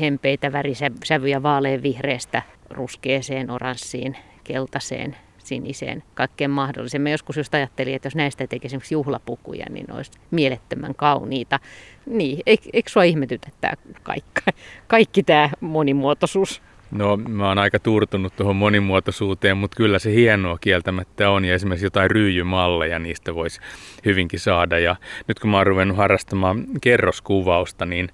hempeitä 0.00 0.52
värisävyjä 0.52 1.42
vaaleanvihreästä 1.42 2.42
ruskeeseen, 2.70 3.50
oranssiin, 3.50 4.16
keltaiseen, 4.44 5.16
siniseen, 5.38 6.02
kaikkeen 6.14 6.50
mahdolliseen. 6.50 7.02
Mä 7.02 7.10
joskus 7.10 7.36
just 7.36 7.54
ajattelin, 7.54 7.94
että 7.94 8.06
jos 8.06 8.14
näistä 8.14 8.46
tekisi 8.46 8.66
esimerkiksi 8.66 8.94
juhlapukuja, 8.94 9.66
niin 9.70 9.84
ne 9.88 9.94
olisi 9.94 10.10
mielettömän 10.30 10.94
kauniita. 10.94 11.60
Niin, 12.06 12.38
eikö 12.46 12.90
sua 12.90 13.02
ihmetytä 13.02 13.48
tämä 13.60 13.72
kaikki, 14.02 14.40
kaikki 14.86 15.22
tämä 15.22 15.50
monimuotoisuus? 15.60 16.62
No 16.90 17.16
mä 17.16 17.48
oon 17.48 17.58
aika 17.58 17.78
turtunut 17.78 18.36
tuohon 18.36 18.56
monimuotoisuuteen, 18.56 19.56
mutta 19.56 19.76
kyllä 19.76 19.98
se 19.98 20.12
hienoa 20.12 20.58
kieltämättä 20.60 21.30
on. 21.30 21.44
Ja 21.44 21.54
esimerkiksi 21.54 21.86
jotain 21.86 22.10
ryyjymalleja 22.10 22.98
niistä 22.98 23.34
voisi 23.34 23.60
hyvinkin 24.04 24.40
saada. 24.40 24.78
Ja 24.78 24.96
nyt 25.28 25.38
kun 25.38 25.50
mä 25.50 25.56
oon 25.56 25.66
ruvennut 25.66 25.96
harrastamaan 25.96 26.64
kerroskuvausta, 26.80 27.84
niin 27.84 28.08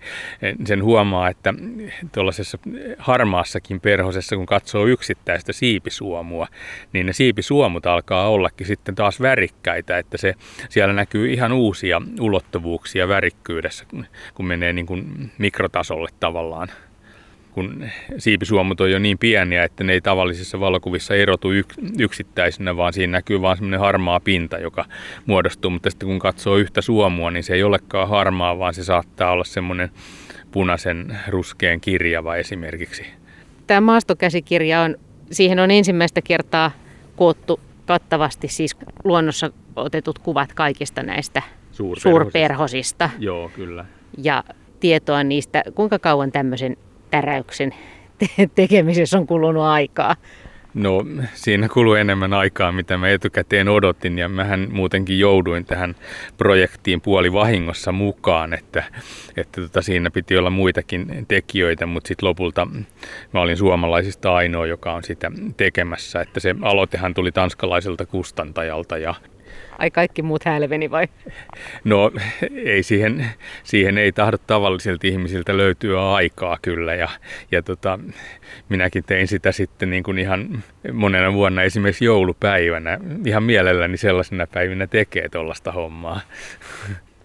sen 0.65 0.85
huomaa, 0.85 1.29
että 1.29 1.55
tuollaisessa 2.15 2.59
harmaassakin 2.99 3.81
perhosessa, 3.81 4.37
kun 4.37 4.47
katsoo 4.47 4.87
yksittäistä 4.87 5.53
siipisuomua, 5.53 6.47
niin 6.93 7.07
ne 7.07 7.13
siipisuomut 7.13 7.87
alkaa 7.87 8.29
ollakin 8.29 8.67
sitten 8.67 8.95
taas 8.95 9.21
värikkäitä, 9.21 9.99
että 9.99 10.17
se, 10.19 10.35
siellä 10.69 10.95
näkyy 10.95 11.33
ihan 11.33 11.53
uusia 11.53 12.03
ulottuvuuksia 12.21 13.09
värikkyydessä, 13.09 13.85
kun 14.35 14.47
menee 14.47 14.73
niin 14.73 14.87
kuin 14.87 15.31
mikrotasolle 15.39 16.09
tavallaan 16.21 16.69
kun 17.55 17.85
siipisuomut 18.19 18.81
on 18.81 18.91
jo 18.91 18.99
niin 18.99 19.19
pieniä, 19.19 19.65
että 19.65 19.85
ne 19.85 19.93
ei 19.93 20.01
tavallisissa 20.01 20.61
valokuvissa 20.61 21.15
erotu 21.15 21.49
yksittäisenä, 21.99 22.77
vaan 22.77 22.93
siinä 22.93 23.11
näkyy 23.11 23.41
vain 23.41 23.57
semmoinen 23.57 23.81
harmaa 23.81 24.21
pinta, 24.21 24.59
joka 24.59 24.85
muodostuu. 25.27 25.71
Mutta 25.71 25.91
sitten 25.91 26.09
kun 26.09 26.19
katsoo 26.19 26.57
yhtä 26.57 26.83
suomua, 26.83 27.31
niin 27.31 27.45
se 27.45 27.55
ei 27.55 27.63
olekaan 27.63 28.09
harmaa, 28.09 28.59
vaan 28.59 28.75
se 28.75 28.85
saattaa 28.85 29.31
olla 29.31 29.45
semmoinen 29.45 29.91
punaisen 30.51 31.19
ruskeen 31.29 31.81
kirjava 31.81 32.37
esimerkiksi. 32.37 33.07
Tämä 33.67 33.81
maastokäsikirja 33.81 34.81
on, 34.81 34.97
siihen 35.31 35.59
on 35.59 35.71
ensimmäistä 35.71 36.23
kertaa 36.23 36.71
koottu 37.17 37.61
kattavasti 37.87 38.49
siis 38.49 38.77
luonnossa 39.05 39.51
otetut 39.77 40.19
kuvat 40.19 40.53
kaikista 40.53 41.03
näistä 41.03 41.43
suurperhosista. 41.73 42.11
suurperhosista. 42.11 43.11
Joo, 43.19 43.49
kyllä. 43.49 43.85
Ja 44.19 44.45
tietoa 44.81 45.23
niistä, 45.25 45.63
kuinka 45.75 45.99
kauan 45.99 46.33
tämmöisen 46.33 46.77
täräyksen 47.15 47.75
te- 48.19 48.51
tekemisessä 48.55 49.19
on 49.19 49.27
kulunut 49.27 49.63
aikaa? 49.63 50.17
No 50.75 51.05
siinä 51.35 51.69
kuluu 51.69 51.95
enemmän 51.95 52.33
aikaa, 52.33 52.73
mitä 52.73 52.97
mä 52.97 53.09
etukäteen 53.09 53.69
odotin 53.69 54.19
ja 54.19 54.29
mähän 54.29 54.69
muutenkin 54.73 55.19
jouduin 55.19 55.65
tähän 55.65 55.95
projektiin 56.37 57.01
puoli 57.01 57.33
vahingossa 57.33 57.93
mukaan, 57.93 58.55
että, 58.55 58.85
että 59.37 59.61
tota, 59.61 59.83
siinä 59.83 60.11
piti 60.11 60.39
olla 60.39 60.51
muitakin 60.51 61.25
tekijöitä, 61.29 61.87
mutta 61.87 62.09
sitten 62.09 62.29
lopulta 62.29 62.67
mä 63.33 63.41
olin 63.41 63.57
suomalaisista 63.57 64.35
ainoa, 64.35 64.67
joka 64.67 64.93
on 64.93 65.05
sitä 65.05 65.33
tekemässä, 65.57 66.21
että 66.21 66.41
se 66.41 66.55
aloitehan 66.63 67.15
tuli 67.15 67.33
tanskalaiselta 67.33 68.07
kustantajalta 68.07 68.99
ja 68.99 69.15
Ai 69.79 69.91
kaikki 69.91 70.23
muut 70.23 70.45
hälveni 70.45 70.91
vai? 70.91 71.09
No 71.85 72.11
ei 72.65 72.83
siihen, 72.83 73.27
siihen 73.63 73.99
ei 73.99 74.13
tahdo 74.13 74.37
tavallisilta 74.47 75.07
ihmisiltä 75.07 75.57
löytyä 75.57 76.13
aikaa 76.13 76.59
kyllä 76.63 76.95
ja, 76.95 77.09
ja 77.53 77.63
tota, 77.63 77.99
minäkin 78.69 79.05
tein 79.05 79.29
sitä 79.29 79.53
sitten 79.53 79.91
niin 79.91 80.03
kuin 80.03 80.19
ihan 80.19 80.63
monena 80.93 81.33
vuonna 81.33 81.63
esimerkiksi 81.63 82.05
joulupäivänä. 82.05 82.99
Ihan 83.27 83.43
mielelläni 83.43 83.97
sellaisena 83.97 84.47
päivinä 84.47 84.87
tekee 84.87 85.29
tuollaista 85.29 85.73
hommaa. 85.73 86.21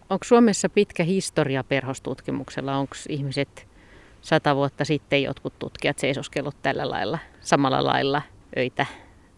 Onko 0.10 0.24
Suomessa 0.24 0.70
pitkä 0.70 1.04
historia 1.04 1.64
perhostutkimuksella? 1.64 2.78
Onko 2.78 2.96
ihmiset 3.10 3.68
sata 4.22 4.56
vuotta 4.56 4.86
sitten 4.86 5.24
jotkut 5.24 5.60
tutkijat 5.60 6.00
seisoskellut 6.00 6.56
tällä 6.62 6.90
lailla, 6.90 7.20
samalla 7.42 7.84
lailla 7.84 8.22
öitä 8.58 8.86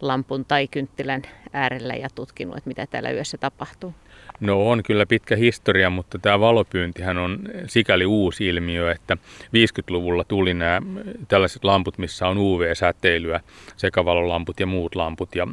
lampun 0.01 0.45
tai 0.45 0.67
kynttilän 0.67 1.21
äärellä 1.53 1.93
ja 1.93 2.07
tutkinut, 2.15 2.57
että 2.57 2.67
mitä 2.67 2.87
täällä 2.87 3.11
yössä 3.11 3.37
tapahtuu? 3.37 3.93
No 4.41 4.69
on 4.69 4.83
kyllä 4.83 5.05
pitkä 5.05 5.35
historia, 5.35 5.89
mutta 5.89 6.19
tämä 6.19 6.39
valopyyntihän 6.39 7.17
on 7.17 7.39
sikäli 7.67 8.05
uusi 8.05 8.47
ilmiö, 8.47 8.91
että 8.91 9.17
50-luvulla 9.45 10.23
tuli 10.23 10.53
nämä 10.53 10.81
tällaiset 11.27 11.63
lamput, 11.63 11.97
missä 11.97 12.27
on 12.27 12.37
UV-säteilyä, 12.37 13.39
sekavalolamput 13.77 14.59
ja 14.59 14.65
muut 14.65 14.95
lamput. 14.95 15.35
Ja 15.35 15.47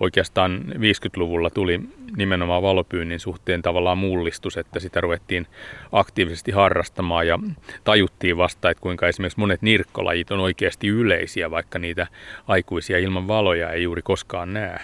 oikeastaan 0.00 0.64
50-luvulla 0.68 1.50
tuli 1.50 1.80
nimenomaan 2.16 2.62
valopyynnin 2.62 3.20
suhteen 3.20 3.62
tavallaan 3.62 3.98
mullistus, 3.98 4.56
että 4.56 4.80
sitä 4.80 5.00
ruvettiin 5.00 5.46
aktiivisesti 5.92 6.52
harrastamaan 6.52 7.26
ja 7.26 7.38
tajuttiin 7.84 8.36
vasta, 8.36 8.70
että 8.70 8.80
kuinka 8.80 9.08
esimerkiksi 9.08 9.40
monet 9.40 9.62
nirkkolajit 9.62 10.30
on 10.30 10.40
oikeasti 10.40 10.88
yleisiä, 10.88 11.50
vaikka 11.50 11.78
niitä 11.78 12.06
aikuisia 12.48 12.98
ilman 12.98 13.28
valoja 13.28 13.72
ei 13.72 13.82
juuri 13.82 14.02
koskaan 14.02 14.52
näe. 14.52 14.80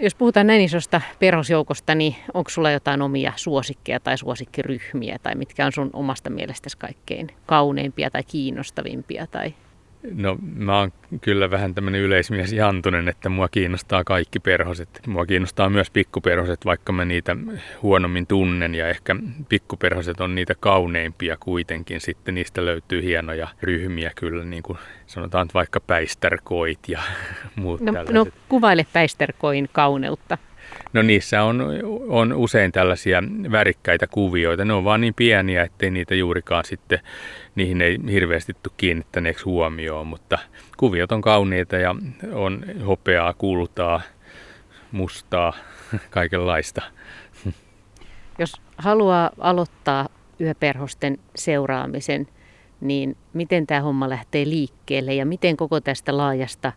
Jos 0.00 0.14
puhutaan 0.14 0.46
näin 0.46 0.60
isosta 0.60 1.00
perhosjoukosta, 1.18 1.94
niin 1.94 2.16
onko 2.34 2.50
sulla 2.50 2.70
jotain 2.70 3.02
omia 3.02 3.32
suosikkeja 3.36 4.00
tai 4.00 4.18
suosikkiryhmiä 4.18 5.18
tai 5.22 5.34
mitkä 5.34 5.66
on 5.66 5.72
sun 5.72 5.90
omasta 5.92 6.30
mielestäsi 6.30 6.78
kaikkein 6.78 7.28
kauneimpia 7.46 8.10
tai 8.10 8.22
kiinnostavimpia 8.22 9.26
tai 9.26 9.54
No 10.12 10.36
mä 10.56 10.78
oon 10.78 10.92
kyllä 11.20 11.50
vähän 11.50 11.74
tämmöinen 11.74 12.00
yleismies 12.00 12.52
Jantunen, 12.52 13.08
että 13.08 13.28
mua 13.28 13.48
kiinnostaa 13.48 14.04
kaikki 14.04 14.40
perhoset. 14.40 15.00
Mua 15.06 15.26
kiinnostaa 15.26 15.70
myös 15.70 15.90
pikkuperhoset, 15.90 16.64
vaikka 16.64 16.92
mä 16.92 17.04
niitä 17.04 17.36
huonommin 17.82 18.26
tunnen 18.26 18.74
ja 18.74 18.88
ehkä 18.88 19.16
pikkuperhoset 19.48 20.20
on 20.20 20.34
niitä 20.34 20.54
kauneimpia 20.60 21.36
kuitenkin. 21.40 22.00
Sitten 22.00 22.34
niistä 22.34 22.64
löytyy 22.64 23.02
hienoja 23.02 23.48
ryhmiä 23.62 24.12
kyllä, 24.14 24.44
niin 24.44 24.62
kuin 24.62 24.78
sanotaan 25.06 25.48
vaikka 25.54 25.80
päistärkoit 25.80 26.80
ja 26.88 27.02
muut 27.56 27.80
no, 27.80 27.92
tällaiset. 27.92 28.14
No 28.14 28.26
kuvaile 28.48 28.86
päistärkoin 28.92 29.68
kauneutta. 29.72 30.38
No 30.94 31.02
niissä 31.02 31.42
on, 31.42 31.64
on 32.08 32.32
usein 32.32 32.72
tällaisia 32.72 33.22
värikkäitä 33.50 34.06
kuvioita. 34.06 34.64
Ne 34.64 34.72
on 34.72 34.84
vaan 34.84 35.00
niin 35.00 35.14
pieniä, 35.14 35.62
ettei 35.62 35.90
niitä 35.90 36.14
juurikaan 36.14 36.64
sitten, 36.64 36.98
niihin 37.54 37.82
ei 37.82 37.98
hirveästi 38.10 38.52
tule 38.62 38.74
kiinnittäneeksi 38.76 39.44
huomioon, 39.44 40.06
mutta 40.06 40.38
kuviot 40.76 41.12
on 41.12 41.20
kauniita 41.20 41.76
ja 41.76 41.94
on 42.32 42.64
hopeaa, 42.86 43.34
kultaa, 43.34 44.00
mustaa, 44.92 45.52
kaikenlaista. 46.10 46.82
Jos 48.38 48.52
haluaa 48.78 49.30
aloittaa 49.38 50.08
yöperhosten 50.40 51.18
seuraamisen, 51.36 52.26
niin 52.80 53.16
miten 53.32 53.66
tämä 53.66 53.80
homma 53.80 54.08
lähtee 54.08 54.44
liikkeelle 54.44 55.14
ja 55.14 55.26
miten 55.26 55.56
koko 55.56 55.80
tästä 55.80 56.16
laajasta 56.16 56.72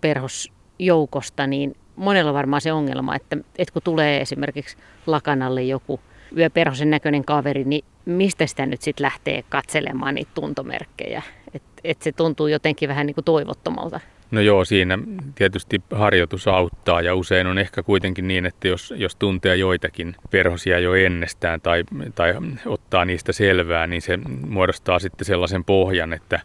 perhosjoukosta, 0.00 1.46
niin 1.46 1.76
monella 1.96 2.32
varmaan 2.34 2.60
se 2.60 2.72
ongelma, 2.72 3.16
että, 3.16 3.36
että 3.58 3.72
kun 3.72 3.82
tulee 3.82 4.20
esimerkiksi 4.20 4.76
lakanalle 5.06 5.62
joku 5.62 6.00
yöperhosen 6.36 6.90
näköinen 6.90 7.24
kaveri, 7.24 7.64
niin 7.64 7.84
mistä 8.04 8.46
sitä 8.46 8.66
nyt 8.66 8.82
sitten 8.82 9.04
lähtee 9.04 9.44
katselemaan 9.48 10.14
niitä 10.14 10.30
tuntomerkkejä? 10.34 11.22
Että 11.54 11.80
et 11.84 12.02
se 12.02 12.12
tuntuu 12.12 12.46
jotenkin 12.46 12.88
vähän 12.88 13.06
niin 13.06 13.14
kuin 13.14 13.24
toivottomalta. 13.24 14.00
No 14.32 14.40
joo, 14.40 14.64
siinä 14.64 14.98
tietysti 15.34 15.82
harjoitus 15.90 16.48
auttaa 16.48 17.00
ja 17.00 17.14
usein 17.14 17.46
on 17.46 17.58
ehkä 17.58 17.82
kuitenkin 17.82 18.28
niin, 18.28 18.46
että 18.46 18.68
jos, 18.68 18.94
jos 18.96 19.16
tuntee 19.16 19.56
joitakin 19.56 20.16
perhosia 20.30 20.78
jo 20.78 20.94
ennestään 20.94 21.60
tai, 21.60 21.84
tai 22.14 22.34
ottaa 22.66 23.04
niistä 23.04 23.32
selvää, 23.32 23.86
niin 23.86 24.02
se 24.02 24.18
muodostaa 24.48 24.98
sitten 24.98 25.24
sellaisen 25.24 25.64
pohjan, 25.64 26.12
että 26.12 26.40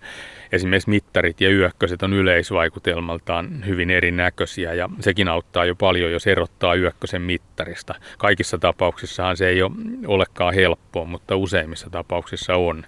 esimerkiksi 0.51 0.89
mittarit 0.89 1.41
ja 1.41 1.49
yökköset 1.49 2.03
on 2.03 2.13
yleisvaikutelmaltaan 2.13 3.65
hyvin 3.65 3.89
erinäköisiä 3.89 4.73
ja 4.73 4.89
sekin 4.99 5.27
auttaa 5.27 5.65
jo 5.65 5.75
paljon, 5.75 6.11
jos 6.11 6.27
erottaa 6.27 6.75
yökkösen 6.75 7.21
mittarista. 7.21 7.95
Kaikissa 8.17 8.57
tapauksissahan 8.57 9.37
se 9.37 9.47
ei 9.47 9.61
ole 9.61 9.71
olekaan 10.07 10.53
helppoa, 10.53 11.05
mutta 11.05 11.35
useimmissa 11.35 11.89
tapauksissa 11.89 12.55
on 12.55 12.83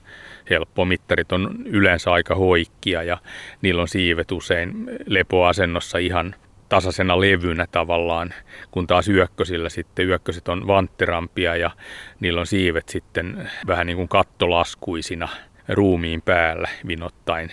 helppo. 0.49 0.85
Mittarit 0.85 1.31
on 1.31 1.55
yleensä 1.65 2.11
aika 2.11 2.35
hoikkia 2.35 3.03
ja 3.03 3.17
niillä 3.61 3.81
on 3.81 3.87
siivet 3.87 4.31
usein 4.31 4.89
lepoasennossa 5.05 5.97
ihan 5.97 6.35
tasaisena 6.69 7.19
levynä 7.19 7.65
tavallaan, 7.71 8.33
kun 8.71 8.87
taas 8.87 9.07
yökkösillä 9.09 9.69
sitten 9.69 10.07
yökköset 10.07 10.47
on 10.47 10.67
vantterampia 10.67 11.55
ja 11.55 11.71
niillä 12.19 12.39
on 12.39 12.47
siivet 12.47 12.89
sitten 12.89 13.49
vähän 13.67 13.87
niin 13.87 13.97
kuin 13.97 14.09
kattolaskuisina 14.09 15.29
ruumiin 15.69 16.21
päällä 16.21 16.69
vinottain. 16.87 17.51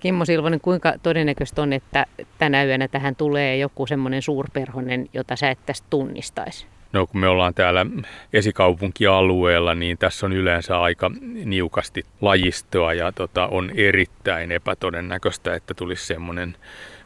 Kimmo 0.00 0.24
Silvonen, 0.24 0.60
kuinka 0.60 0.94
todennäköistä 1.02 1.62
on, 1.62 1.72
että 1.72 2.06
tänä 2.38 2.64
yönä 2.64 2.88
tähän 2.88 3.16
tulee 3.16 3.56
joku 3.56 3.86
semmoinen 3.86 4.22
suurperhonen, 4.22 5.08
jota 5.12 5.36
sä 5.36 5.50
et 5.50 5.58
tästä 5.66 5.86
tunnistaisi? 5.90 6.66
No 6.92 7.06
kun 7.06 7.20
me 7.20 7.28
ollaan 7.28 7.54
täällä 7.54 7.86
esikaupunkialueella, 8.32 9.74
niin 9.74 9.98
tässä 9.98 10.26
on 10.26 10.32
yleensä 10.32 10.80
aika 10.80 11.10
niukasti 11.44 12.04
lajistoa 12.20 12.94
ja 12.94 13.12
tota, 13.12 13.46
on 13.46 13.70
erittäin 13.74 14.52
epätodennäköistä, 14.52 15.54
että 15.54 15.74
tulisi 15.74 16.06
semmoinen 16.06 16.56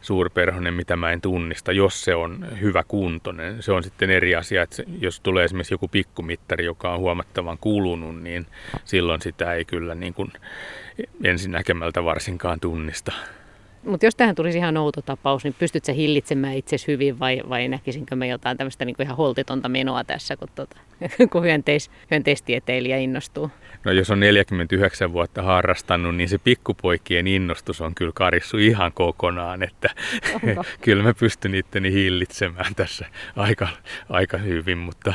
suurperhonen, 0.00 0.74
mitä 0.74 0.96
mä 0.96 1.10
en 1.10 1.20
tunnista, 1.20 1.72
jos 1.72 2.04
se 2.04 2.14
on 2.14 2.46
hyvä 2.60 2.84
kuntoinen. 2.88 3.62
Se 3.62 3.72
on 3.72 3.82
sitten 3.82 4.10
eri 4.10 4.34
asia, 4.34 4.62
että 4.62 4.82
jos 5.00 5.20
tulee 5.20 5.44
esimerkiksi 5.44 5.74
joku 5.74 5.88
pikkumittari, 5.88 6.64
joka 6.64 6.92
on 6.92 6.98
huomattavan 6.98 7.58
kulunut, 7.58 8.22
niin 8.22 8.46
silloin 8.84 9.22
sitä 9.22 9.54
ei 9.54 9.64
kyllä 9.64 9.94
niin 9.94 10.14
kuin 10.14 10.32
ensinnäkemältä 11.24 12.04
varsinkaan 12.04 12.60
tunnista. 12.60 13.12
Mutta 13.84 14.06
jos 14.06 14.16
tähän 14.16 14.34
tulisi 14.34 14.58
ihan 14.58 14.76
outo 14.76 15.02
tapaus, 15.02 15.44
niin 15.44 15.54
pystyt 15.58 15.84
sä 15.84 15.92
hillitsemään 15.92 16.54
itsesi 16.54 16.86
hyvin 16.86 17.18
vai, 17.18 17.42
vai 17.48 17.68
näkisinkö 17.68 18.16
me 18.16 18.26
jotain 18.26 18.56
tämmöistä 18.56 18.84
niin 18.84 19.02
ihan 19.02 19.16
holtitonta 19.16 19.68
menoa 19.68 20.04
tässä, 20.04 20.36
kun, 20.36 20.48
tuota, 20.54 20.76
kun 21.32 21.42
hyönteis, 21.42 21.90
hyönteistieteilijä 22.10 22.96
innostuu? 22.96 23.50
No 23.84 23.92
jos 23.92 24.10
on 24.10 24.20
49 24.20 25.12
vuotta 25.12 25.42
harrastanut, 25.42 26.16
niin 26.16 26.28
se 26.28 26.38
pikkupoikien 26.38 27.26
innostus 27.26 27.80
on 27.80 27.94
kyllä 27.94 28.12
karissu 28.14 28.56
ihan 28.56 28.92
kokonaan, 28.92 29.62
että 29.62 29.90
kyllä 30.84 31.02
mä 31.02 31.14
pystyn 31.14 31.54
itteni 31.54 31.92
hillitsemään 31.92 32.74
tässä 32.74 33.06
aika, 33.36 33.68
aika 34.08 34.38
hyvin, 34.38 34.78
mutta 34.78 35.14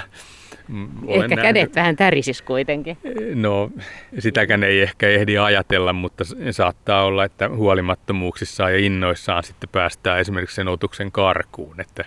olen 1.08 1.24
ehkä 1.24 1.36
nähnyt, 1.36 1.42
kädet 1.42 1.76
vähän 1.76 1.96
tärisis 1.96 2.42
kuitenkin. 2.42 2.98
No, 3.36 3.72
sitäkään 4.20 4.64
ei 4.64 4.82
ehkä 4.82 5.08
ehdi 5.10 5.38
ajatella, 5.38 5.94
mutta 5.94 6.24
saattaa 6.52 7.04
olla, 7.04 7.24
että 7.26 7.50
huolimattomuuksissaan 7.50 8.74
ja 8.74 8.80
innoissaan 8.80 9.44
sitten 9.44 9.70
päästään 9.70 10.20
esimerkiksi 10.20 10.56
sen 10.56 10.68
otuksen 10.68 11.12
karkuun, 11.12 11.82
että, 11.82 12.06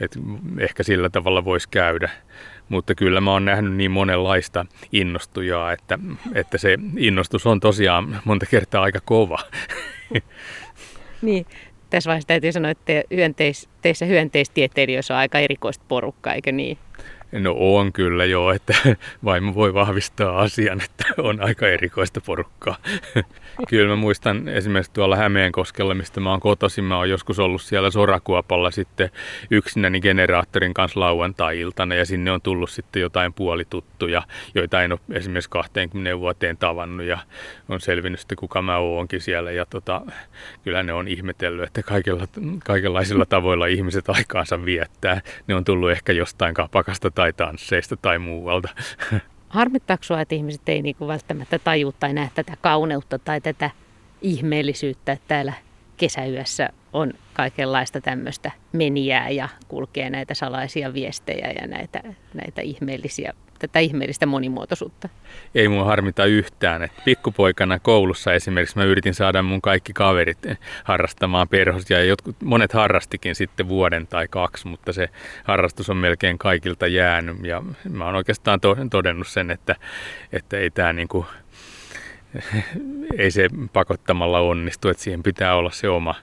että 0.00 0.18
ehkä 0.58 0.82
sillä 0.82 1.10
tavalla 1.10 1.44
voisi 1.44 1.68
käydä. 1.68 2.10
Mutta 2.68 2.94
kyllä 2.94 3.20
mä 3.20 3.32
oon 3.32 3.44
nähnyt 3.44 3.74
niin 3.74 3.90
monenlaista 3.90 4.66
innostujaa, 4.92 5.72
että, 5.72 5.98
että 6.34 6.58
se 6.58 6.78
innostus 6.96 7.46
on 7.46 7.60
tosiaan 7.60 8.20
monta 8.24 8.46
kertaa 8.46 8.82
aika 8.82 9.00
kova. 9.04 9.38
Niin, 11.22 11.46
tässä 11.90 12.08
vaiheessa 12.08 12.28
täytyy 12.28 12.52
sanoa, 12.52 12.70
että 12.70 12.92
hyönteis, 13.14 13.68
teissä 13.82 14.06
hyönteistieteilijöissä 14.06 15.14
on 15.14 15.18
aika 15.18 15.38
erikoista 15.38 15.84
porukkaa, 15.88 16.34
eikö 16.34 16.52
niin? 16.52 16.78
No 17.32 17.54
on 17.58 17.92
kyllä 17.92 18.24
joo, 18.24 18.52
että 18.52 18.74
vaimo 19.24 19.54
voi 19.54 19.74
vahvistaa 19.74 20.38
asian, 20.38 20.80
että 20.80 21.04
on 21.18 21.40
aika 21.40 21.68
erikoista 21.68 22.20
porukkaa. 22.20 22.76
Kyllä 23.68 23.88
mä 23.88 23.96
muistan 23.96 24.48
esimerkiksi 24.48 24.92
tuolla 24.92 25.16
Hämeenkoskella, 25.16 25.94
mistä 25.94 26.20
mä 26.20 26.30
oon 26.30 26.40
kotoisin, 26.40 26.84
mä 26.84 26.96
oon 26.96 27.10
joskus 27.10 27.38
ollut 27.38 27.62
siellä 27.62 27.90
Sorakuopalla 27.90 28.70
sitten 28.70 29.10
yksinäni 29.50 30.00
generaattorin 30.00 30.74
kanssa 30.74 31.00
lauantai-iltana 31.00 31.94
ja 31.94 32.06
sinne 32.06 32.32
on 32.32 32.40
tullut 32.40 32.70
sitten 32.70 33.02
jotain 33.02 33.32
puolituttuja, 33.32 34.22
joita 34.54 34.82
en 34.82 34.92
ole 34.92 35.00
esimerkiksi 35.12 35.50
20 35.50 36.18
vuoteen 36.18 36.56
tavannut 36.56 37.06
ja 37.06 37.18
on 37.68 37.80
selvinnyt 37.80 38.20
sitten 38.20 38.36
kuka 38.36 38.62
mä 38.62 38.78
oonkin 38.78 39.20
siellä 39.20 39.52
ja 39.52 39.66
tota, 39.66 40.02
kyllä 40.64 40.82
ne 40.82 40.92
on 40.92 41.08
ihmetellyt, 41.08 41.66
että 41.66 41.82
kaikilla, 41.82 42.28
kaikenlaisilla 42.64 43.26
tavoilla 43.26 43.66
ihmiset 43.66 44.08
aikaansa 44.08 44.64
viettää. 44.64 45.20
Ne 45.46 45.54
on 45.54 45.64
tullut 45.64 45.90
ehkä 45.90 46.12
jostain 46.12 46.54
kapakasta 46.54 47.10
tai 47.16 47.32
tansseista 47.32 47.96
tai 47.96 48.18
muualta. 48.18 48.68
Harmittaako 49.48 50.04
sinua, 50.04 50.20
että 50.20 50.34
ihmiset 50.34 50.68
ei 50.68 50.82
niinku 50.82 51.08
välttämättä 51.08 51.58
taju 51.58 51.92
tai 51.92 52.12
näe 52.12 52.30
tätä 52.34 52.56
kauneutta 52.60 53.18
tai 53.18 53.40
tätä 53.40 53.70
ihmeellisyyttä, 54.22 55.12
että 55.12 55.24
täällä 55.28 55.52
kesäyössä 55.96 56.68
on 56.92 57.12
kaikenlaista 57.32 58.00
tämmöistä 58.00 58.50
meniää 58.72 59.30
ja 59.30 59.48
kulkee 59.68 60.10
näitä 60.10 60.34
salaisia 60.34 60.94
viestejä 60.94 61.52
ja 61.60 61.66
näitä, 61.66 62.02
näitä 62.34 62.62
ihmeellisiä 62.62 63.32
tätä 63.58 63.78
ihmeellistä 63.78 64.26
monimuotoisuutta? 64.26 65.08
Ei 65.54 65.68
mua 65.68 65.84
harmita 65.84 66.24
yhtään. 66.24 66.82
Et 66.82 66.92
pikkupoikana 67.04 67.78
koulussa 67.78 68.32
esimerkiksi 68.32 68.78
mä 68.78 68.84
yritin 68.84 69.14
saada 69.14 69.42
mun 69.42 69.62
kaikki 69.62 69.92
kaverit 69.92 70.38
harrastamaan 70.84 71.48
perhosia 71.48 71.98
ja 71.98 72.04
jotkut, 72.04 72.42
monet 72.42 72.72
harrastikin 72.72 73.34
sitten 73.34 73.68
vuoden 73.68 74.06
tai 74.06 74.28
kaksi, 74.28 74.68
mutta 74.68 74.92
se 74.92 75.08
harrastus 75.44 75.90
on 75.90 75.96
melkein 75.96 76.38
kaikilta 76.38 76.86
jäänyt 76.86 77.36
ja 77.44 77.62
mä 77.90 78.04
oon 78.04 78.14
oikeastaan 78.14 78.60
todennut 78.90 79.28
sen, 79.28 79.50
että, 79.50 79.76
että 80.32 80.56
ei 80.56 80.70
tämä 80.70 80.92
niinku, 80.92 81.26
ei 83.18 83.30
se 83.30 83.48
pakottamalla 83.72 84.40
onnistu, 84.40 84.88
että 84.88 85.02
siihen 85.02 85.22
pitää 85.22 85.56
olla 85.56 85.70
se 85.70 85.88
oma 85.88 86.14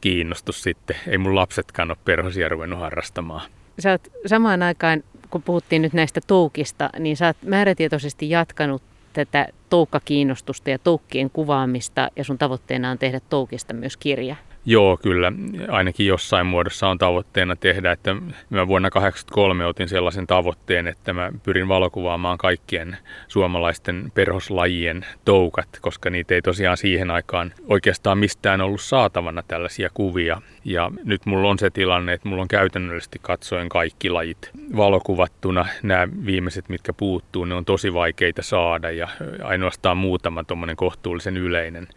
kiinnostus 0.00 0.62
sitten. 0.62 0.96
Ei 1.06 1.18
mun 1.18 1.34
lapsetkaan 1.34 1.90
ole 1.90 1.98
perhosia 2.04 2.48
ruvennut 2.48 2.80
harrastamaan. 2.80 3.50
Sä 3.78 3.90
oot 3.90 4.12
samaan 4.26 4.62
aikaan, 4.62 5.02
kun 5.36 5.42
puhuttiin 5.42 5.82
nyt 5.82 5.92
näistä 5.92 6.20
toukista, 6.26 6.90
niin 6.98 7.16
sä 7.16 7.26
oot 7.26 7.36
määrätietoisesti 7.42 8.30
jatkanut 8.30 8.82
tätä 9.12 9.48
toukkakiinnostusta 9.70 10.70
ja 10.70 10.78
toukkien 10.78 11.30
kuvaamista 11.30 12.10
ja 12.16 12.24
sun 12.24 12.38
tavoitteena 12.38 12.90
on 12.90 12.98
tehdä 12.98 13.20
toukista 13.20 13.74
myös 13.74 13.96
kirja. 13.96 14.36
Joo, 14.68 14.96
kyllä. 15.02 15.32
Ainakin 15.68 16.06
jossain 16.06 16.46
muodossa 16.46 16.88
on 16.88 16.98
tavoitteena 16.98 17.56
tehdä, 17.56 17.92
että 17.92 18.14
mä 18.50 18.68
vuonna 18.68 18.90
1983 18.90 19.66
otin 19.66 19.88
sellaisen 19.88 20.26
tavoitteen, 20.26 20.86
että 20.86 21.12
mä 21.12 21.32
pyrin 21.42 21.68
valokuvaamaan 21.68 22.38
kaikkien 22.38 22.96
suomalaisten 23.28 24.12
perhoslajien 24.14 25.06
toukat, 25.24 25.68
koska 25.80 26.10
niitä 26.10 26.34
ei 26.34 26.42
tosiaan 26.42 26.76
siihen 26.76 27.10
aikaan 27.10 27.52
oikeastaan 27.68 28.18
mistään 28.18 28.60
ollut 28.60 28.80
saatavana 28.80 29.42
tällaisia 29.48 29.90
kuvia. 29.94 30.42
Ja 30.64 30.90
nyt 31.04 31.26
mulla 31.26 31.48
on 31.48 31.58
se 31.58 31.70
tilanne, 31.70 32.12
että 32.12 32.28
mulla 32.28 32.42
on 32.42 32.48
käytännöllisesti 32.48 33.18
katsoen 33.22 33.68
kaikki 33.68 34.10
lajit 34.10 34.50
valokuvattuna. 34.76 35.66
Nämä 35.82 36.08
viimeiset, 36.26 36.68
mitkä 36.68 36.92
puuttuu, 36.92 37.44
ne 37.44 37.54
on 37.54 37.64
tosi 37.64 37.94
vaikeita 37.94 38.42
saada 38.42 38.90
ja 38.90 39.08
ainoastaan 39.42 39.96
muutama 39.96 40.44
tuommoinen 40.44 40.76
kohtuullisen 40.76 41.36
yleinen 41.36 41.88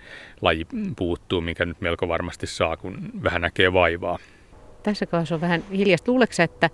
laji 0.41 0.67
puuttuu, 0.97 1.41
mikä 1.41 1.65
nyt 1.65 1.81
melko 1.81 2.07
varmasti 2.07 2.47
saa, 2.47 2.77
kun 2.77 2.97
vähän 3.23 3.41
näkee 3.41 3.73
vaivaa. 3.73 4.17
Tässä 4.83 5.05
kohdassa 5.05 5.35
on 5.35 5.41
vähän 5.41 5.63
hiljasta. 5.71 6.11
Luuleeko 6.11 6.33
että 6.39 6.69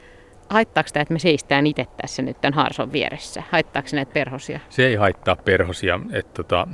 haittaako 0.50 0.90
tämä, 0.94 1.02
että 1.02 1.14
me 1.14 1.20
seistään 1.20 1.68
itse 1.68 1.86
tässä 2.02 2.22
nyt 2.22 2.42
tämän 2.42 2.54
Harson 2.54 2.92
vieressä? 2.92 3.44
Haittaako 3.52 3.88
se 3.88 3.96
näitä 3.96 4.14
perhosia? 4.14 4.60
Se 4.70 4.88
ei 4.88 4.96
haittaa 4.96 5.36
perhosia. 5.36 6.00
Että 6.12 6.44
tota, 6.44 6.68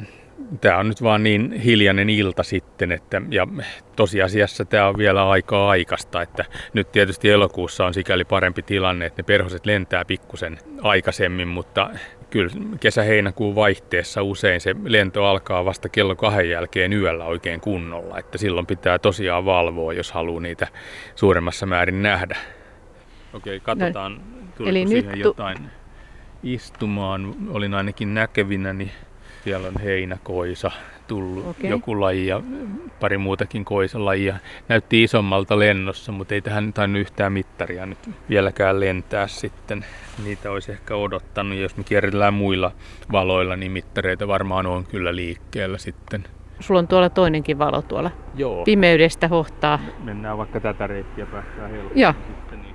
tämä 0.62 0.78
on 0.78 0.88
nyt 0.88 1.04
vaan 1.04 1.24
niin 1.24 1.52
hiljainen 1.52 2.10
ilta 2.10 2.44
sitten, 2.44 2.92
että, 2.92 3.22
ja 3.30 3.48
tosiasiassa 3.96 4.66
tämä 4.66 4.88
on 4.88 4.98
vielä 4.98 5.30
aika 5.30 5.70
aikasta, 5.70 6.22
että 6.22 6.46
nyt 6.74 6.92
tietysti 6.92 7.30
elokuussa 7.30 7.86
on 7.86 7.94
sikäli 7.94 8.26
parempi 8.26 8.62
tilanne, 8.62 9.06
että 9.06 9.22
ne 9.22 9.26
perhoset 9.26 9.66
lentää 9.66 10.06
pikkusen 10.06 10.60
aikaisemmin, 10.82 11.48
mutta 11.48 11.90
kyllä 12.32 12.52
kesä-heinäkuun 12.80 13.56
vaihteessa 13.56 14.24
usein 14.24 14.62
se 14.62 14.76
lento 14.84 15.26
alkaa 15.26 15.66
vasta 15.66 15.90
kello 15.90 16.16
kahden 16.16 16.50
jälkeen 16.50 16.94
yöllä 16.94 17.26
oikein 17.26 17.62
kunnolla, 17.62 18.20
että 18.20 18.38
silloin 18.38 18.66
pitää 18.66 19.00
tosiaan 19.00 19.46
valvoa, 19.46 19.94
jos 19.94 20.12
haluaa 20.12 20.42
niitä 20.42 20.68
suuremmassa 21.16 21.66
määrin 21.66 22.02
nähdä. 22.02 22.38
Okei, 23.34 23.60
katsotaan, 23.60 24.22
no, 24.60 24.66
eli 24.66 24.88
siihen 24.88 25.06
nyt 25.12 25.22
tu- 25.22 25.28
jotain 25.28 25.58
istumaan. 26.44 27.36
Olin 27.50 27.74
ainakin 27.74 28.14
näkevinä, 28.14 28.74
niin 28.74 28.92
siellä 29.44 29.68
on 29.68 29.82
heinäkoisa 29.84 30.72
tullut 31.08 31.48
okay. 31.48 31.70
joku 31.70 32.02
laji 32.02 32.28
ja 32.28 32.42
pari 33.00 33.18
muutakin 33.18 33.66
koisalajia. 33.66 34.36
Näytti 34.68 35.04
isommalta 35.04 35.60
lennossa, 35.60 36.12
mutta 36.12 36.34
ei 36.34 36.42
tähän 36.42 36.74
tainnut 36.74 37.00
yhtään 37.00 37.34
mittaria 37.34 37.86
nyt 37.86 38.10
vieläkään 38.30 38.80
lentää 38.80 39.28
sitten. 39.28 39.86
Niitä 40.24 40.52
olisi 40.52 40.72
ehkä 40.72 40.96
odottanut. 40.96 41.58
Jos 41.58 41.78
me 41.78 41.84
kierrellään 41.84 42.34
muilla 42.34 42.72
valoilla, 43.12 43.56
niin 43.56 43.72
mittareita 43.72 44.28
varmaan 44.28 44.66
on 44.66 44.86
kyllä 44.86 45.16
liikkeellä 45.16 45.78
sitten. 45.78 46.24
Sulla 46.60 46.80
on 46.80 46.88
tuolla 46.88 47.10
toinenkin 47.10 47.60
valo 47.60 47.82
tuolla 47.82 48.12
Joo. 48.36 48.64
pimeydestä 48.64 49.28
hohtaa. 49.28 49.80
Mennään 50.04 50.38
vaikka 50.38 50.60
tätä 50.60 50.88
reittiä 50.88 51.26
päästään 51.26 51.72
helposti. 51.72 52.00
Joo. 52.00 52.14
Sitten, 52.28 52.62
niin 52.62 52.71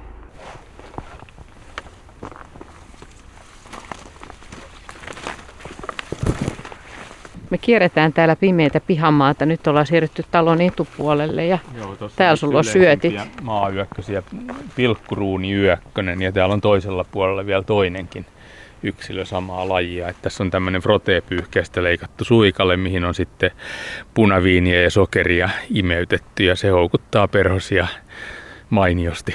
Me 7.51 7.59
kierretään 7.59 8.13
täällä 8.13 8.37
pimeitä 8.37 8.81
pihamaata. 8.81 9.47
Nyt 9.47 9.67
ollaan 9.67 9.87
siirrytty 9.87 10.25
talon 10.31 10.61
etupuolelle 10.61 11.47
ja 11.47 11.59
Joo, 11.79 11.97
täällä 12.17 12.37
sulla 12.37 12.59
on 12.59 12.65
syötit. 12.65 13.15
Maayökkösiä, 13.43 14.23
pilkkuruuni 14.77 15.55
yökkönen 15.55 16.23
ja 16.23 16.33
täällä 16.33 16.53
on 16.53 16.61
toisella 16.61 17.05
puolella 17.05 17.47
vielä 17.47 17.63
toinenkin 17.63 18.27
yksilö 18.83 19.25
samaa 19.25 19.69
lajia. 19.69 20.09
Että 20.09 20.23
tässä 20.23 20.43
on 20.45 20.51
tämmöinen 20.51 20.83
frotee-pyyhkeestä 20.83 21.83
leikattu 21.83 22.25
suikalle, 22.25 22.77
mihin 22.77 23.05
on 23.05 23.15
sitten 23.15 23.51
punaviiniä 24.15 24.83
ja 24.83 24.91
sokeria 24.91 25.51
imeytetty 25.75 26.45
ja 26.45 26.57
se 26.57 26.69
houkuttaa 26.69 27.29
perhosia 27.29 27.87
mainiosti 28.71 29.35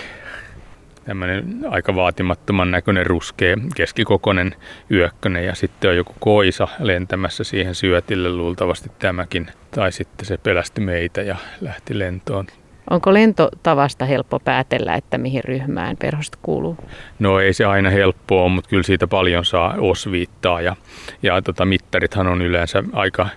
tämmöinen 1.06 1.60
aika 1.70 1.96
vaatimattoman 1.96 2.72
näköinen 2.72 3.06
ruskea 3.06 3.58
keskikokoinen 3.76 4.56
yökkönen 4.92 5.46
ja 5.46 5.56
sitten 5.56 5.90
on 5.90 5.98
joku 5.98 6.14
koisa 6.20 6.68
lentämässä 6.80 7.44
siihen 7.44 7.76
syötille 7.76 8.30
luultavasti 8.30 8.92
tämäkin. 9.00 9.48
Tai 9.72 9.92
sitten 9.92 10.26
se 10.26 10.38
pelästi 10.38 10.82
meitä 10.82 11.22
ja 11.22 11.36
lähti 11.62 12.00
lentoon. 12.00 12.48
Onko 12.90 13.14
lentotavasta 13.14 14.06
helppo 14.06 14.40
päätellä, 14.40 14.96
että 14.96 15.18
mihin 15.18 15.44
ryhmään 15.44 15.98
perhosta 15.98 16.38
kuuluu? 16.42 16.78
No 17.20 17.40
ei 17.40 17.54
se 17.54 17.66
aina 17.66 17.90
helppoa, 17.90 18.50
mutta 18.50 18.70
kyllä 18.70 18.84
siitä 18.84 19.08
paljon 19.08 19.46
saa 19.46 19.76
osviittaa 19.80 20.62
ja, 20.62 20.76
ja 21.24 21.42
tota, 21.42 21.66
mittarithan 21.66 22.28
on 22.28 22.42
yleensä 22.42 22.84
aika 22.94 23.28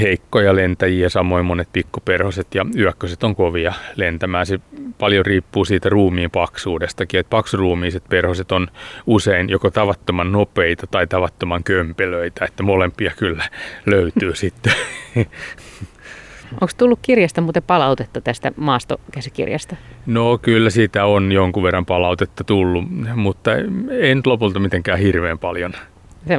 heikkoja 0.00 0.56
lentäjiä, 0.56 1.08
samoin 1.08 1.46
monet 1.46 1.68
pikkuperhoset 1.72 2.54
ja 2.54 2.66
yökköset 2.78 3.24
on 3.24 3.36
kovia 3.36 3.72
lentämään. 3.96 4.46
Se 4.46 4.60
paljon 4.98 5.26
riippuu 5.26 5.64
siitä 5.64 5.88
ruumiin 5.88 6.30
paksuudestakin, 6.30 7.20
että 7.20 7.30
paksuruumiiset 7.30 8.04
perhoset 8.08 8.52
on 8.52 8.68
usein 9.06 9.48
joko 9.48 9.70
tavattoman 9.70 10.32
nopeita 10.32 10.86
tai 10.86 11.06
tavattoman 11.06 11.64
kömpelöitä, 11.64 12.44
että 12.44 12.62
molempia 12.62 13.12
kyllä 13.16 13.44
löytyy 13.86 14.34
sitten. 14.44 14.72
Onko 16.52 16.72
tullut 16.76 16.98
kirjasta 17.02 17.40
muuten 17.40 17.62
palautetta 17.62 18.20
tästä 18.20 18.52
maastokäsikirjasta? 18.56 19.76
No 20.06 20.38
kyllä 20.38 20.70
siitä 20.70 21.04
on 21.04 21.32
jonkun 21.32 21.62
verran 21.62 21.86
palautetta 21.86 22.44
tullut, 22.44 22.84
mutta 23.14 23.50
en 24.00 24.20
lopulta 24.26 24.58
mitenkään 24.58 24.98
hirveän 24.98 25.38
paljon 25.38 25.72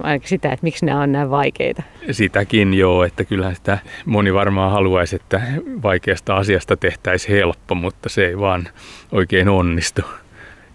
ainakin 0.04 0.30
sitä, 0.30 0.52
että 0.52 0.64
miksi 0.64 0.86
nämä 0.86 1.02
on 1.02 1.12
näin 1.12 1.30
vaikeita. 1.30 1.84
Sitäkin 2.12 2.74
joo, 2.74 3.04
että 3.04 3.24
kyllähän 3.24 3.56
sitä 3.56 3.78
moni 4.06 4.34
varmaan 4.34 4.72
haluaisi, 4.72 5.16
että 5.16 5.42
vaikeasta 5.84 6.36
asiasta 6.36 6.78
tehtäisiin 6.78 7.38
helppo, 7.38 7.76
mutta 7.76 8.10
se 8.10 8.26
ei 8.26 8.40
vaan 8.40 8.68
oikein 9.12 9.50
onnistu. 9.50 10.02